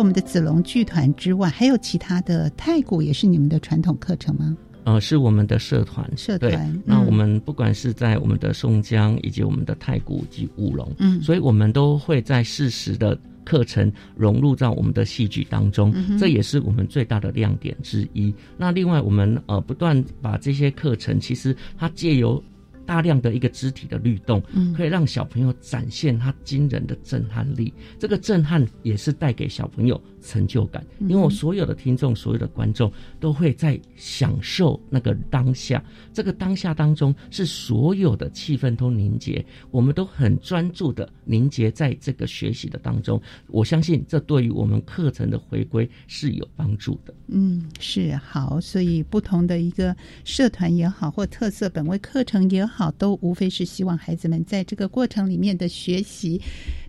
[0.07, 4.57] 们的子龙剧团之外，还有其他的太鼓也是你们的传统课程吗？
[4.84, 6.52] 呃，是我们的社团，社团。
[6.52, 18.32] 对，那我们不管是在我们的宋江以及我们的太鼓及舞龙，嗯，所以我们都会在适时的课程融入到我们的戏剧当中，这也是我们最大的亮点之一。
[18.57, 22.40] 那另外，我们呃不断把这些课程，其实它借由
[22.87, 27.74] 大量的一个肢体的律动，嗯可以让小朋友展现他惊人的震撼力。
[27.99, 35.82] 这个震撼也是带给小朋友成就感，因为我所有的听众、所有的观众都会在享受那个当下。
[36.12, 43.20] 这个当下当中，是所有的气氛都凝结，我们都很专注的凝结在这个学习的当中。
[43.49, 47.12] 我相信这对于我们课程的回归是有帮助的。
[47.28, 56.38] 嗯，是好，所以不同的一个社团也好，或特色本位课程也好，好都无非是希望孩子们在这个过程里面的学习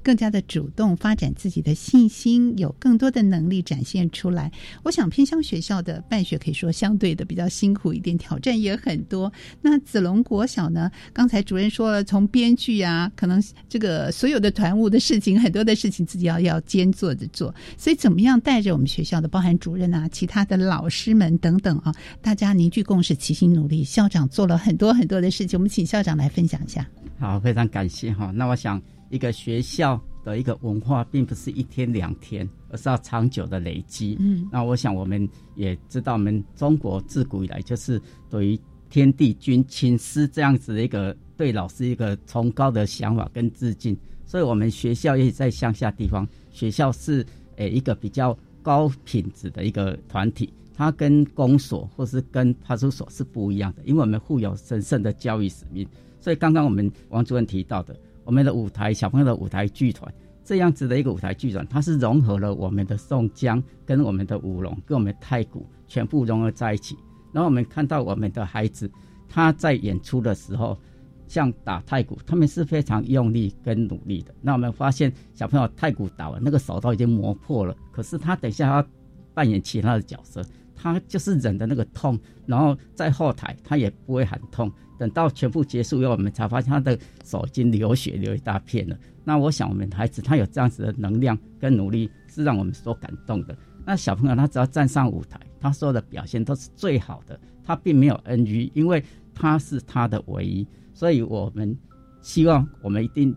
[0.07, 4.49] 更加的主动，发展自己的信心，有更多的能力展现出来。
[4.83, 9.29] 我想偏乡学校的办学可以说相对的比较辛苦一点，挑战也很多。
[9.61, 10.89] 那子龙国小呢？
[11.11, 23.83] 刚才主任说了，从编剧啊，可能这个所有的团务的事情，很多的事情自己要要兼做着做，所以怎么样带着我们学校的包含主任啊，其他的老师们等等啊，大家凝聚共识，齐心努力。
[23.83, 26.87] 校长做了很多很多的事情，我们请校长来分享一下。
[27.19, 28.31] 好，非常感谢哈。
[28.33, 34.17] 那我想，一个学校的一个文化，并不是一天两天，而是要长久的累积。
[34.19, 43.97] 嗯，那我想我们也知道，我们中国自古以来就是对于天地君亲师这样子的一个对老师一个崇高的想法跟致敬。
[44.25, 50.51] 所以，我们学校也在乡下地方，学校是诶一个比较高品质的一个团体。
[50.75, 55.87] 它跟公所或是跟派出所是不一样的，因为我们负有神圣的教育使命。
[56.19, 57.97] 所以刚刚我们王主任提到的，
[58.27, 60.13] 我们的舞台小朋友的舞台剧团
[60.43, 66.97] 这样子的一个舞台剧团，它是融合了我们的宋江跟我们的舞龙跟我们的太鼓全部融合在一起。
[67.31, 68.91] 然后我们看到我们的孩子
[69.29, 70.77] 他在演出的时候，
[71.25, 74.35] 像打太鼓，他们是非常用力跟努力的。
[74.41, 78.87] 那我们发现小朋友太鼓打完，那个手都已经磨破了，可是他等一下要
[79.33, 80.41] 扮演其他的角色。
[80.77, 84.71] 他就是忍的那个痛，然后在后台他也不会喊痛。
[84.99, 88.97] 等到全部结束以后，我们才发现他的手已经流血流一大片了。
[89.23, 93.55] 那我想，我们孩子他有这样子的能量跟努力，是让我们所感动的。
[93.85, 99.03] 那小朋友他只要站上舞台，他所有的表现都是最好的，他并没有 NG，因为
[99.35, 100.67] 他是他的唯一。
[100.93, 101.77] 所以我们
[102.21, 103.35] 希望我们一定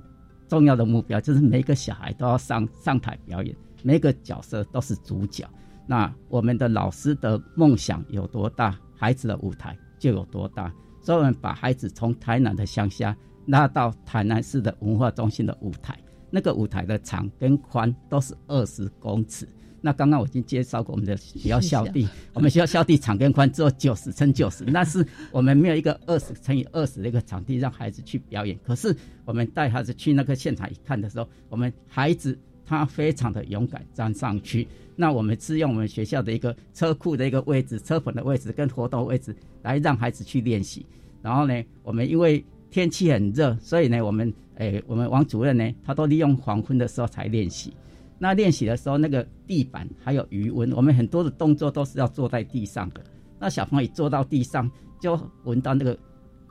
[0.49, 5.47] 重要的目标就是每一个小孩都要上上台表演，每一个角色都是主角。
[5.91, 10.72] 那我们的老师的梦想有多大，孩子的舞台就有多大。
[11.03, 13.16] 所以，我们把孩子从台南的乡下
[13.47, 15.99] 拉到台南市的文化中心的舞台，
[16.30, 19.49] 那个舞台的长跟宽都是二十公尺。
[19.80, 28.57] 那刚刚我已经介绍过我们的学校校地， 我们学校校地长跟宽只有九十乘九十，那是我们没有一个二十乘以二十的一个场地让孩子去表演。
[28.64, 32.38] 可是我们带孩子去那个现场一看的时候，我们孩子
[32.71, 34.68] 他非常的勇敢站上去。
[34.95, 40.87] 那我们是用我们学校的一个车库的一个位置、车棚的位置跟活动位置来让孩子去练习。
[41.21, 47.75] 然后呢，我们因为天气很热，所以呢，我们诶，我们王主任呢，他都利用黄昏的时候才练习。
[48.21, 53.03] 那练习的时候，那个地板还有余温，我们很多的动作都是要坐在地上的。
[53.41, 55.99] 那小朋友一坐到地上，就闻到那个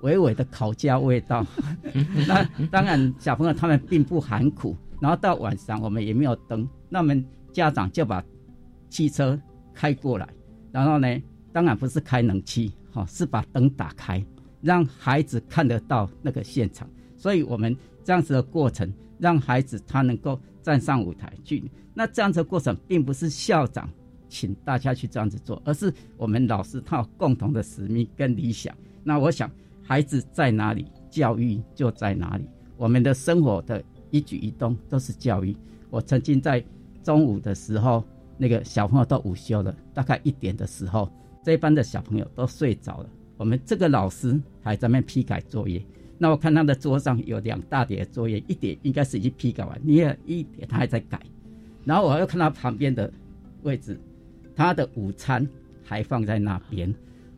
[0.02, 1.46] 微微的烤焦味道。
[2.28, 4.76] 那当然，小朋友他们并不含苦。
[5.00, 8.24] 然后到晚上，我们也没有灯，那我们家长就把
[8.90, 9.40] 汽车
[9.74, 10.28] 开过来，
[10.72, 11.08] 然后呢，
[11.52, 14.24] 当然不是开冷气，哈，是把灯打开，
[14.62, 16.90] 让孩子看得到那个现场。
[17.16, 21.70] 所以我们这样子的过程，让孩子他能够站上舞台去。
[21.94, 23.90] 那这样子的过程，并不是校长
[24.28, 28.74] 请大家去这样子做，而是我们老师他有共同的使命跟理想。
[29.04, 29.50] 那我想，
[29.82, 32.48] 孩子在哪里，教育就在哪里。
[32.78, 35.56] 我们的生活的一举一动都是教育。
[35.90, 36.64] 我曾经在
[37.04, 38.04] 中午的时候，
[38.38, 41.12] 那个小朋友都午休了，大概一点的时候，
[41.44, 43.10] 这一班的小朋友都睡着了。
[43.38, 45.82] 我们这个老师还在那批改作业。
[46.18, 51.20] 那我看他的桌上有两大叠作业，一点应该是已经批改完，另外一点他还在改。
[51.86, 53.12] 然后我又看到旁边的
[53.64, 53.98] 位置，
[54.54, 55.48] 他的午餐
[55.82, 56.94] 还放在那边。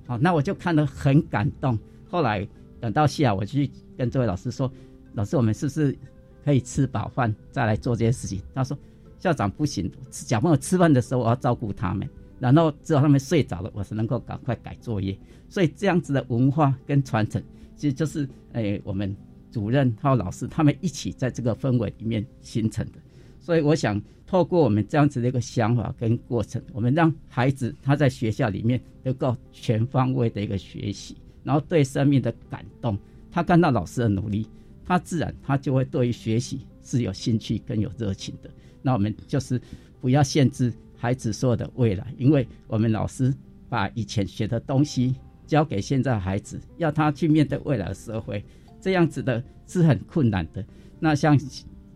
[0.08, 1.78] 好，那我就看得很感动。
[2.10, 2.46] 后来
[2.80, 4.70] 等到下午，我去跟这位老师说
[5.14, 5.96] ：“老师，我们是不是
[6.44, 8.78] 可以吃饱饭再来做这些事情？”他说
[9.20, 12.08] ：“校长不行，小朋友吃饭的时候我要照顾他们，
[12.40, 15.18] 然后只有他们睡着了，我才能够赶快改作业。
[15.50, 17.42] 所以这样子的文化跟传承，
[17.76, 19.16] 其实就是诶、我们
[19.52, 22.94] 主任还有老师他们一起在这个氛围里面形成的。
[23.40, 32.98] 所以我想透过我们这样子的一个想法跟过程，我们让孩子他在学校里面能够全方位的一个学习，然后对生命的感动，
[33.32, 34.48] 他看到老师的努力，
[34.92, 38.50] 他自然他就会对于学习是有兴趣跟有热情的。
[38.82, 39.62] 那我们就是
[40.02, 43.34] 不要限制孩子所有的未来，因为我们老师
[43.70, 45.16] 把以前学的东西
[45.48, 48.44] 交给现在孩子，要他去面对未来的社会，
[48.82, 50.62] 这样子的是很困难的。
[51.00, 51.40] 那像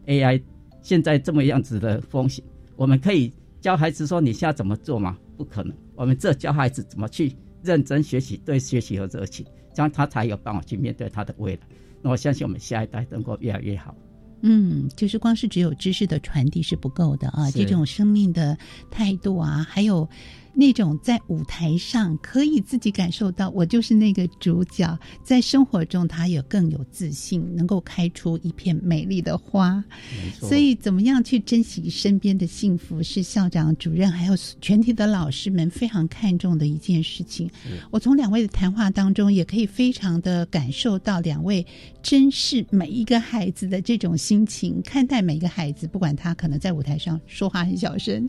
[0.06, 0.42] AI
[0.82, 2.46] 现在这么样子的风险，
[2.78, 5.18] 我们可以教孩子说你现在怎么做吗？
[5.36, 5.76] 不可能。
[5.96, 11.62] 我们这教孩子怎么去认真学习，对学习有热情，这样他才有办法去面对他的未来。
[12.06, 13.96] 那我相信我们下一代能够越来越好。
[14.44, 18.56] 嗯，就是光是只有知识的传递是不够的啊，这种生命的
[18.92, 20.08] 态度啊，还有。
[20.58, 29.84] 那种在舞台上可以自己感受到我就是那个主角，在生活中他也更有自信，能够开出一片美丽的花。
[30.40, 37.50] 所以，怎么样去珍惜身边的幸福，是校长、主任还有全体的老师们非常看重的一件事情。
[37.92, 41.66] 我从两位的谈话当中，也可以非常的感受到两位
[42.02, 48.26] 珍视每一个孩子的这种心情，看待每一个孩子，不管他可能在舞台上说话很小声，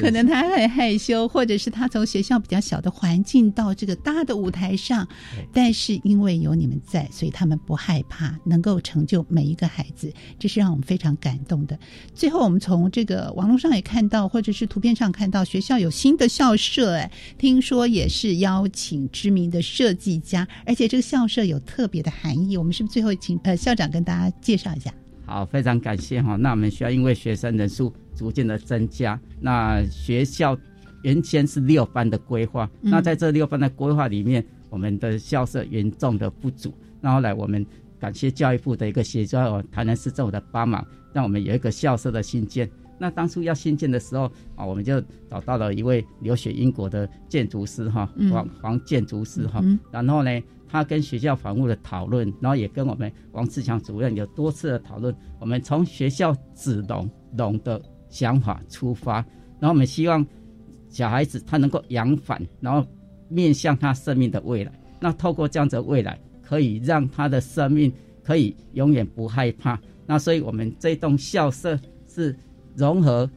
[0.00, 1.65] 可能他很害羞，或者是。
[1.66, 5.06] 是他从学校比较小的环境到这个大的舞台上，
[5.52, 11.76] 但是因为有你们在，所以他们不害怕，能够成就每一个孩子，这是让我们非常感动的。
[12.14, 22.56] 最后，我们从这个网络上也看到，或者是图片上看到，学校有新的校舍，哎，听说也是邀请知名的设计家，而且这个校舍有特别的含义。
[22.56, 24.94] 我们是不是最后请呃校长跟大家介绍一下？
[25.24, 26.36] 好，非常感谢哈。
[26.36, 30.56] 那我们需要因为学生人数逐渐的增加，那学校。
[31.06, 36.74] 原先是六班的规划，那在这六班的规划里面，我们的校舍严重的不足。
[37.00, 37.64] 那后来我们
[37.96, 39.36] 感谢教育部的一个协助，
[39.70, 42.68] 台南市政府的帮忙，让我们有一个校舍的新建。
[42.98, 44.24] 那当初要新建的时候
[44.56, 45.00] 啊，我们就
[45.30, 49.62] 找到了一位留学英国的建筑师哈，黄黄建筑师哈。
[49.92, 55.14] 然后呢，他跟学校房屋的讨论，然后也跟我们王志强主任有多次的讨论。
[55.38, 59.24] 我们从学校子龙龙的想法出发，
[59.60, 60.26] 然后我们希望。
[60.88, 62.86] 小孩子他能够扬帆，然后
[63.28, 64.72] 面向他生命的未来。
[65.00, 69.78] 那透过这样子的未来，可以让他的生命可以永远不害怕。
[70.06, 71.78] 那所以我们这栋校舍
[72.08, 72.34] 是
[72.74, 73.28] 融合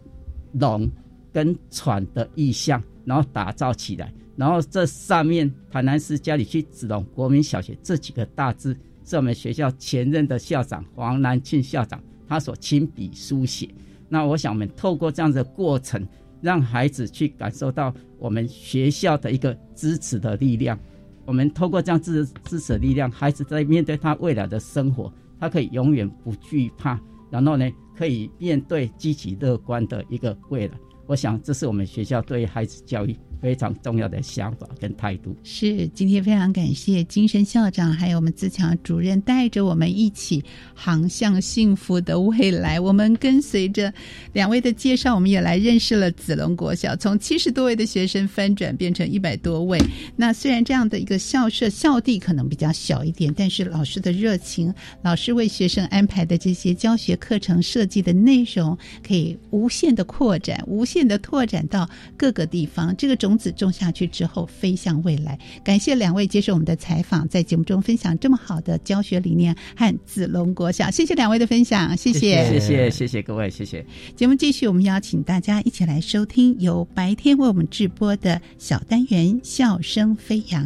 [0.53, 0.89] 龙
[1.33, 4.13] 跟船的意象，然后打造起来。
[4.37, 13.67] 然后这上面台南市家里区子龙国民小学这几个大字，是我们学校前任的校长黄南庆校长他所亲笔书写。
[14.07, 16.07] 那我想我们透过这样的过程。
[16.41, 20.77] 让孩子去感受到我们学校的一个支持的力量，
[21.25, 30.73] 我们透过这样支支持的力量，孩子在面对他未来的生活，他可以永远不惧怕，然后呢，可以面对积极乐观的一个未来。
[31.10, 33.18] 我想，这是我们学校对孩子教育。
[33.41, 40.43] 非常重要的想法跟态度是，今天非常感谢精神校长还有我们自强主任带着我们一起
[40.74, 42.78] 航向幸福的未来。
[42.82, 43.93] 我们跟随着
[44.34, 49.80] 两位的介绍，我们也来认识了子龙国小，从七十多位的学生翻转变成一百多位。
[50.18, 62.93] 那虽然这样的一个校舍校地可能比较小一点，但是老师的热情，老师为学生安排的这些教学课程设计的内容，可以无限的扩展，无限的拓展到各个地方。
[62.97, 63.29] 这个种。
[63.29, 65.37] 种子种下去之后，飞向未来。
[65.63, 70.89] 感谢两位接受我们的采访，在节目中分享这么好的教学理念和子龙国小。
[70.89, 73.85] 谢谢两位的分享，谢谢，谢谢，谢谢各位，谢谢。
[74.15, 80.65] 节目继续，我们邀请大家一起来收听由白天为我们直播的小单元《笑声飞扬》。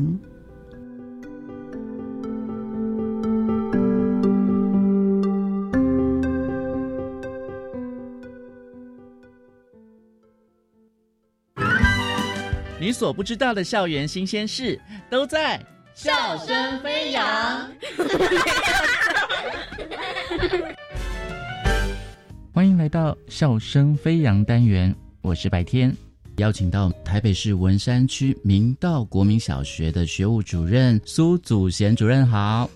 [12.84, 14.78] 你所不知道的校园新鲜事，
[15.10, 15.58] 都在
[15.96, 17.72] 笑声飞扬。
[22.54, 25.96] 欢迎来到笑声飞扬单元，我是白天，
[26.36, 32.70] 邀请到台北市文山区明道国民小学的学务主任苏祖贤主任好。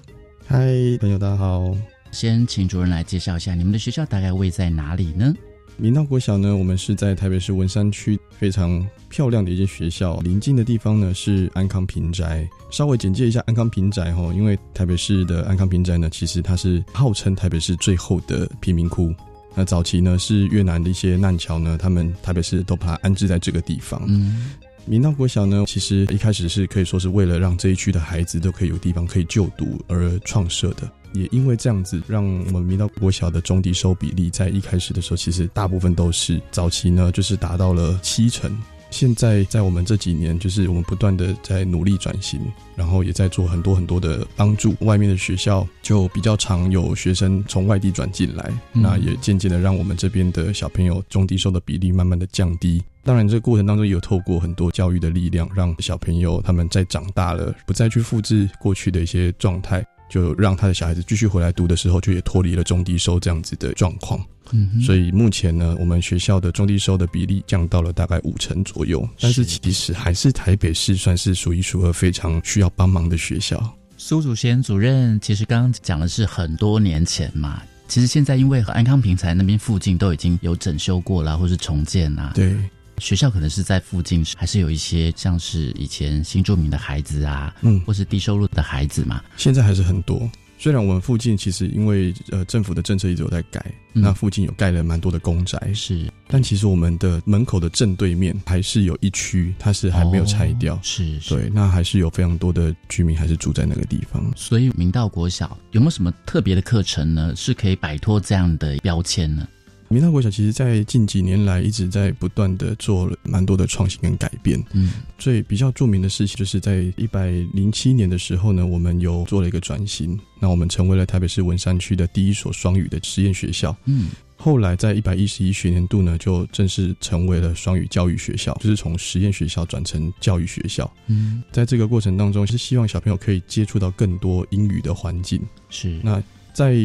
[0.47, 0.57] 嗨，
[1.01, 1.75] 朋友大家好。
[2.11, 5.33] 先请主任来介绍一下你们的学校大概位在哪里呢？
[5.79, 12.49] 明道国小呢，我们是在台北市文山区非常漂亮的一间学校，临近的地方呢是安康平宅。
[12.71, 19.13] 稍微简介一下安康平宅哈，因为台北市的安康平宅呢，其实它是号称台北市最后的贫民窟。
[19.53, 24.01] 那早期呢是越南的一些难侨呢，他们台北市都把它安置在这个地方。
[24.07, 24.55] 嗯，
[24.85, 30.91] 明道国小呢，其实一开始是可以说是为了让这一区的孩子都可以有地方可以就读而创设的。
[31.13, 38.55] 也因为这样子，让我们明道国小的中低收比例在一开始的时候，其实大部分都是早期呢，就是达到了七成。
[38.89, 42.39] 现在在我们这几年，就是我们不断的在努力转型，
[42.73, 44.73] 然后也在做很多很多的帮助。
[44.79, 52.81] 外面的学校就比较常有学生从外地转进来，那也渐渐的让我们这边的小朋友中低收的比例慢慢的降低。
[53.03, 59.85] 当然，这个过程当中也有透过很多教育的力量，让小朋友他们在长大了，不再去复制过去的一些状态。
[60.09, 64.19] 就让他的小孩子继续回来读的时候，就也脱离了中低收这样子的状况。
[64.51, 69.07] 嗯，所以目前呢，我们学校的中低收的比例降到了大概五成左右。
[69.19, 73.61] 但是其实还是台北市算是数一数二非常需要帮忙的学校。
[73.97, 82.31] 苏祖贤主任其实刚刚讲的是很多年前嘛，其实现在因为和安康平台那边附近都已经有整修过了，或是重建啊。
[82.33, 82.55] 对。
[82.99, 89.23] 学校可能是在附近，还是有一些像是以前新住民的孩子啊，嗯，或是低收入的孩子嘛。
[89.37, 90.29] 现在还是很多。
[90.59, 96.11] 虽然我们附近其实因为呃政府的政策一直有在改，那附近有盖了蛮多的公宅，是。
[96.27, 101.19] 但其实我们的门口的正对面还是有一区，它是还没有拆掉，是。
[101.29, 104.33] 对，那还是有非常多的居民还是住在那个地方。
[104.35, 107.31] 所以明道国小有没有什么特别的课程呢？
[107.35, 109.47] 是可以摆脱这样的标签呢？
[109.89, 114.61] 明道国小其实，在近几年来一直在不断的做了蛮多的创新跟改变。
[114.73, 123.73] 嗯，最比较著名的事情，就是在一百零七年的时候呢，我们有做了一个转型，那我们成为了台北市文山区的第一所双语的实验学校。
[123.85, 130.91] 嗯，后来在一百一十一学年度呢，就正式成为了双语教育学校，就是从实验学校转成教育学校。
[131.07, 135.41] 嗯，在这个过程当中，是希望小朋友可以接触到更多英语的环境。
[135.69, 136.21] 是，那
[136.53, 136.75] 在。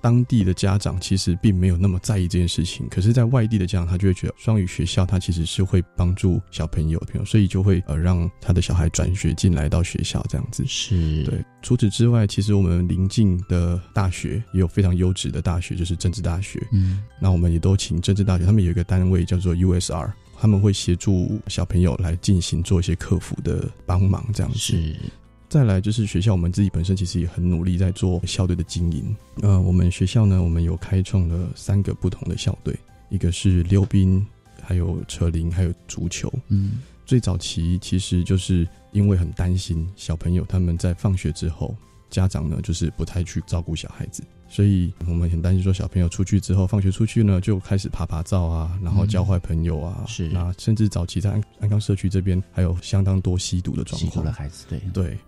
[0.00, 10.64] 当地的家长其实并没有那么在意这件事情，可是，在外地的家长，他就会觉得双语学校它其实是会帮助小朋友的，所以就会呃让他的小孩转学进来到学校这样子。
[10.66, 11.44] 是对。
[11.62, 16.66] 除此之外，其实我们邻近的大学也有非常优质的大学，就是政治大学。
[16.72, 24.58] 嗯，那我们也都请政治大学，他们有一个单位叫做 USR，他们会协助小朋友来进行做一些客服的帮忙这样子。
[25.50, 25.58] 是。
[25.58, 29.16] 再来就是学校，我们自己本身其实也很努力在做校队的经营。
[29.42, 32.72] 呃，我们学校呢，我们有开创了三个不同的校队，
[33.08, 34.24] 一个是溜冰，
[34.62, 36.32] 还有车铃，还有足球。
[36.48, 41.74] 嗯，最早期其实就是因为很担心小朋友他们在放学之后，
[42.10, 50.04] 家长呢就是不太去照顾小孩子，所以我们很担心说小朋友出去之后，放学出去呢就开始爬爬照啊，然后教坏朋友啊。
[50.06, 54.12] 是，那甚至早期在安安康社区这边还有相当多吸毒的状况。
[54.12, 55.18] 吸毒的孩子，对对。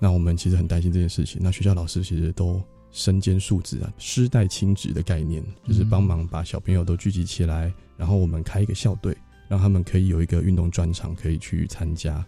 [0.00, 1.40] 那我们其实很担心这件事情。
[1.40, 12.24] 那学校老师其实都身兼数职啊，师带亲职的概念，就是帮忙把小朋友都聚集起来，然后我们开一个校队，让他们可以有一个运动专场可以去参加。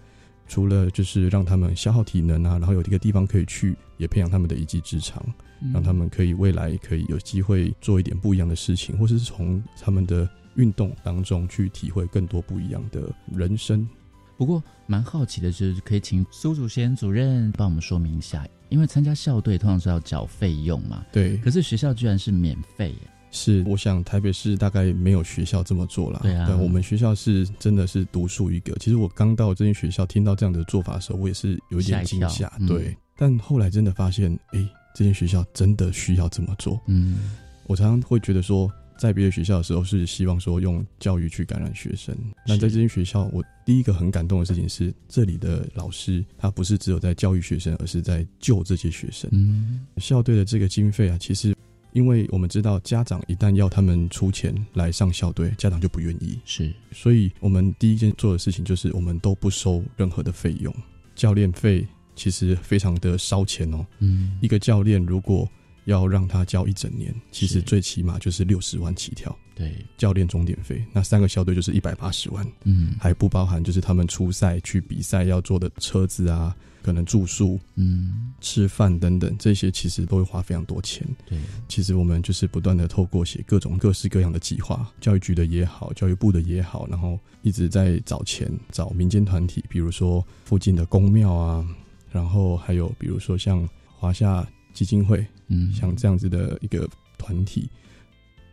[0.46, 5.24] 除了就是让他们消耗体能啊，然后有一个地方可以去，也培养他们的一技之长，
[5.72, 13.88] 让他们可以未来可以有机会做一点不一样的事情，或是从他们的运动当中去体会更多不一样的人生。
[14.36, 14.62] 不过
[14.92, 21.02] 蛮好奇的，就是可以请苏祖先主任帮我们说明一下，因为参加校队通常是要缴费用嘛。
[21.10, 21.38] 对。
[21.38, 22.94] 可是学校居然是免费。
[23.30, 26.20] 是，我想台北市大概没有学校这么做了。
[26.22, 26.54] 对啊。
[26.60, 28.74] 我们学校是真的是独树一格。
[28.78, 32.52] 其实我刚到这间学校，听到这样的做法的时候，我也是有一点惊吓。
[32.68, 32.94] 对。
[33.16, 36.78] 但后来真的发现，哎，这间学校真的需要这么做。
[36.86, 37.30] 嗯。
[37.66, 38.70] 我常常会觉得说。
[39.02, 42.16] 在别的学校的时候，是希望说用教育去感染学生。
[42.46, 49.28] 那在这间学校，我第一个很感动的事情是，这里的老师他不是只有在教育学生，而是在救这些学生。
[49.32, 51.52] 嗯，校队的这个经费啊，其实
[51.94, 56.38] 因为我们知道，家长一旦要他们出钱来上校队，家长就不愿意。
[56.44, 60.72] 是，所以我们第一件做的事情就是，我们都不收任何的费用。
[61.16, 61.84] 教练费
[62.14, 63.84] 其实非常的烧钱哦。
[63.98, 65.50] 嗯，一个教练如果
[65.84, 69.36] 要让他教一整年，其实最起码就是六十万起跳。
[69.54, 72.46] 对，教练终点费，那三个校队就是一百八十万。
[72.64, 81.06] 嗯，还不包含就是他们出赛去比赛要坐的车子啊，可能住宿、嗯，吃饭等等，这些其实都会花非常多钱。
[81.26, 91.66] 对，其实我们就是不断的透过写各种各式各样的计划，教育局的也好，教育部的也好，然后一直在找钱，找民间团体，比如说附近的公庙啊，
[92.10, 94.46] 然后还有比如说像华夏。
[94.72, 97.68] 基金会，嗯，像这样子的一个团体，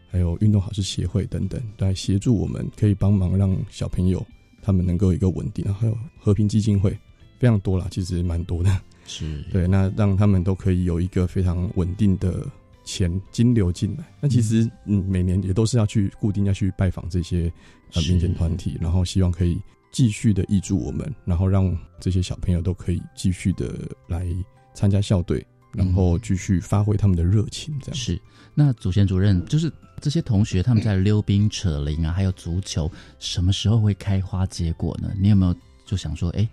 [0.09, 4.25] 还有运动好事协会等等，来协助我们，可以帮忙让小朋友
[4.61, 5.63] 他们能够一个稳定。
[5.65, 6.97] 然后还有和平基金会，
[7.39, 8.81] 非常多啦，其实蛮多的。
[9.05, 12.45] 是 对，那让他们都可以有一个非常稳定的
[12.83, 14.03] 钱金流进来。
[14.21, 17.51] 那其实，嗯，每年也都是要去固定要去拜访这些
[17.93, 19.59] 呃民间团体，然后希望可以
[19.91, 24.27] 继续的挹注我们，然后让这些小朋友都可以继续的来
[24.75, 25.43] 参加校队。
[25.71, 27.73] 然后继续发挥他们的热情。
[27.81, 28.19] 这样是。
[28.55, 35.13] 那祖贤主任，就是这些同学他们在溜冰、扯铃啊，还有足球，什么时候会开花结果呢？
[35.17, 35.55] 你有没有
[35.85, 36.45] 就想说，哎，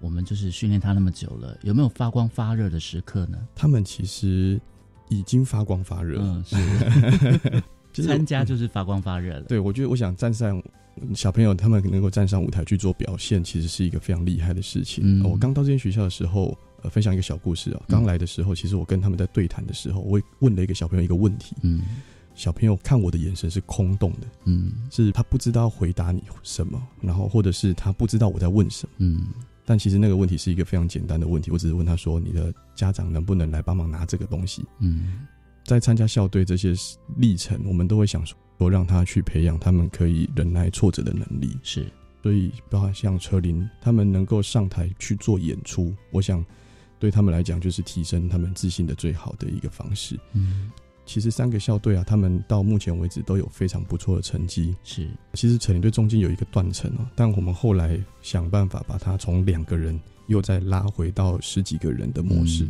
[0.00, 3.38] 我们就是训练他那么久了，有没有发光发热的时刻呢？
[3.54, 4.60] 他们其实
[5.08, 7.62] 已经发光发热，嗯，是。
[8.02, 9.42] 参加就是发光发热了。
[9.42, 10.60] 对，我觉得我想站上
[11.14, 15.22] 小朋友他们能够站上舞台去做表现，其实是一个非常厉害的事情。
[15.22, 16.58] 我刚到这间学校的时候。
[16.82, 17.82] 呃，分享一个小故事啊。
[17.88, 21.56] 刚来的时候，其实我跟他们在对谈的时候，我问了一个小朋友一个问题。
[21.62, 21.82] 嗯，
[22.34, 24.26] 小朋友看我的眼神是空洞的。
[24.44, 28.94] 嗯，是他不知道回答你什么，然后或者是他不知道我在问什么。
[28.98, 29.26] 嗯，
[29.64, 35.20] 但其实那个问题是一个非常简单的问题，我只是问他说：“你的家长能不能来帮忙拿这个东西？”嗯，
[35.64, 36.74] 在参加校队这些
[37.16, 41.56] 历程，我们都会想说，让他去培养他们可以忍耐挫折的能力。
[41.62, 41.86] 是，
[42.22, 46.44] 所以包括像车林，他们能够上台去做演出，我想。
[47.02, 50.16] 对他们来讲，就是提升他们自信的最好的一个方式。
[50.34, 50.70] 嗯，
[51.04, 54.72] 其实三个校队啊，他们到目前为止都有非常不错的成绩。
[54.84, 62.68] 是，其实成林队中间有一个断层哦，但我们后来想办法把它从两个人又再拉回到十几个人的模式，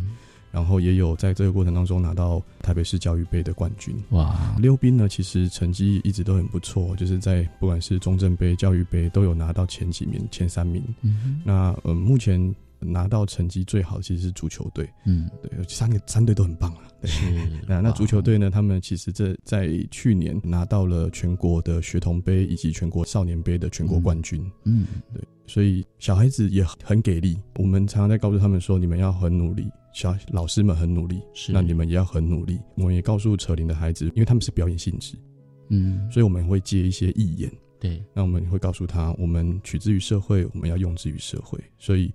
[0.51, 3.95] 然后也有在这个过程当中拿到台北市教育杯的冠军。
[4.13, 10.83] 哇，溜冰呢，其实成绩一直都很不错，就是在不管是中正杯、教育杯都有拿到前几名、前三名。
[11.03, 12.55] 嗯，那呃，目前。
[12.85, 16.83] 拿到成绩最好的其实是足球队，嗯，对，三个三队都很棒啊。
[17.05, 17.27] 是，
[17.67, 18.49] 那那足球队呢？
[18.49, 27.37] 他们其实这在去年拿到了全国的学童杯以及全国少年杯的全国冠军，嗯，对，所以小孩子也很给力。
[27.57, 32.61] 我们常常在告诉他们说，你们要很努力，小老师们很努力，是，那你们也要很努力。
[32.77, 35.17] 我们也告诉扯铃的孩子，因为他们是表演性质，
[35.71, 42.13] 嗯，所以我们会接一些义演，对，那我们会告诉他，我们取之于社会，我们要用之于社会，所以。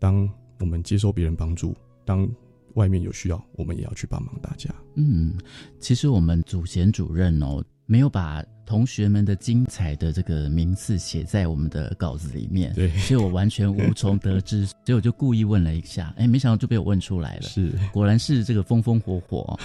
[0.00, 0.28] 当
[0.58, 2.28] 我们接受别人帮助，当
[2.74, 4.70] 外面有需要，我们也要去帮忙大家。
[4.96, 5.34] 嗯，
[5.78, 14.64] 其实我们祖贤主任哦，没有把同学们的精彩的这个名次写在我们的稿子里面，对，所以我完全无从得知。
[14.86, 17.42] 所以我就故意问了一下，哎，没想到就被我问出来了。
[17.42, 19.58] 是，果然是这个风风火火。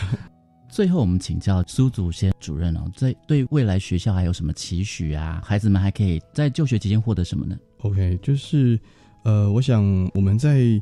[0.68, 5.42] 最后，我们请教苏祖先主任哦，在对未来学校还有什么期许啊？
[5.46, 8.78] 孩子们还可以在就学期间获得什么呢？OK，就是。
[9.26, 10.80] 呃，我想我们在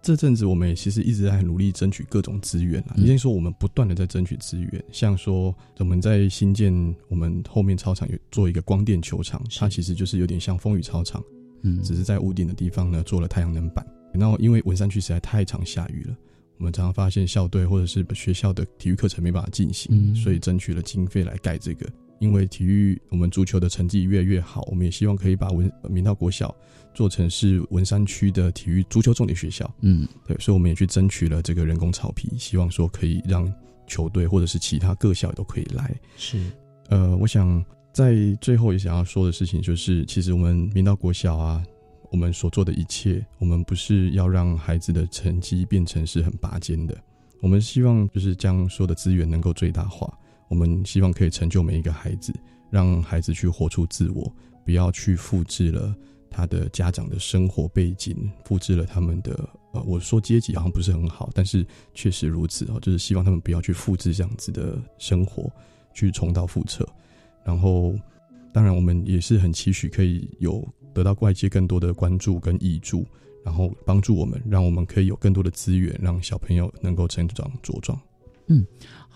[0.00, 2.94] 这阵子，我们也其实一直在努力争取各种资源啊。
[2.96, 6.72] 你先说，我们不断的在争取资源，像说我们在新建
[7.08, 11.20] 我们后面操场有做一个光电球场，它其实就是有点像风雨操场，
[11.62, 13.84] 嗯，只是在屋顶的地方呢做了太阳能板。
[14.14, 16.16] 然后因为文山区实在太常下雨了，
[16.58, 21.90] 我们常常发现校队或者是学校的体育课程没办法进行，所以争取了经费来盖这个。
[22.20, 26.54] 因为体育，我们足球的成绩越来越好，我们也希望可以把文明道国小
[26.94, 29.70] 做成是文山区的体育足球重点学校。
[29.80, 33.52] 嗯，对，所以我们也去争取了这个人工草皮，希望说可以让
[33.86, 35.94] 球队或者是其他各校都可以来。
[36.16, 36.40] 是，
[36.88, 41.62] 呃，我想在最后也想要说的事情就是，其实我们明道国小啊，
[42.10, 46.96] 我们所做的一切，我们不是要让孩子的成绩变成是很拔尖的，
[47.40, 50.12] 我们希望就是将所有的资源能够最大化。
[50.48, 52.32] 我们希望可以成就每一个孩子，
[52.70, 54.32] 让孩子去活出自我，
[54.64, 55.94] 不要去复制了
[56.30, 65.50] 他的家长的生活背景，复制了他们的呃，我说阶级好像不是很好，但是确实如此啊，就是希望他们不要去复制这样子的生活，
[65.92, 66.88] 去重蹈覆辙。
[67.44, 67.94] 然后，
[68.52, 73.06] 当然我们也是很期许可以有得到外界更多的关注跟益助，
[73.44, 77.98] 然后帮助我们，让我们可以有更多的资源，让小朋友能够成长茁壮。
[78.48, 78.66] 嗯。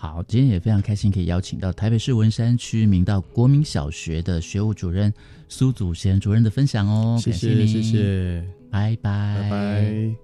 [0.05, 5.11] 好，今天也非常开心，可以邀请到台北市文山区明道国民小学的学务主任
[5.49, 7.17] 苏祖贤主任的分享哦。
[7.19, 10.15] 谢谢，谢谢，拜拜，拜拜。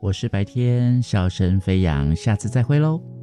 [0.00, 3.17] 我是白天笑声飞扬，下次再会喽。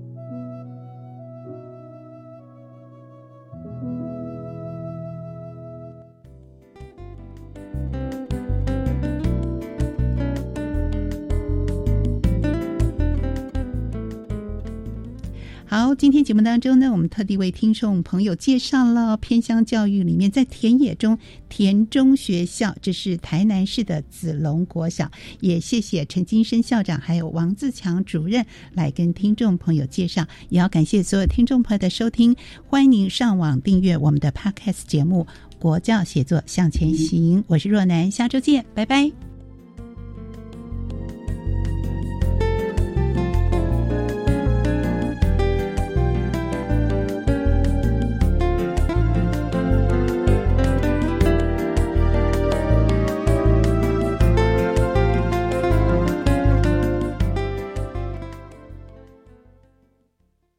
[15.86, 21.15] 好今天节目当中呢，我们特地为听众朋友介绍了偏乡教育里面在田野中
[21.47, 25.11] 田中学校，这是台南市的子龙国小。
[25.41, 32.36] 也谢谢陈金生校长还有王自强主任来跟听众朋友介绍，也要感谢所有听众朋友的收听。
[32.67, 35.27] 欢迎您上网订阅我们的 Podcast 节目
[35.59, 39.34] 《国教写作向前行》，我是若楠，下周见，拜拜。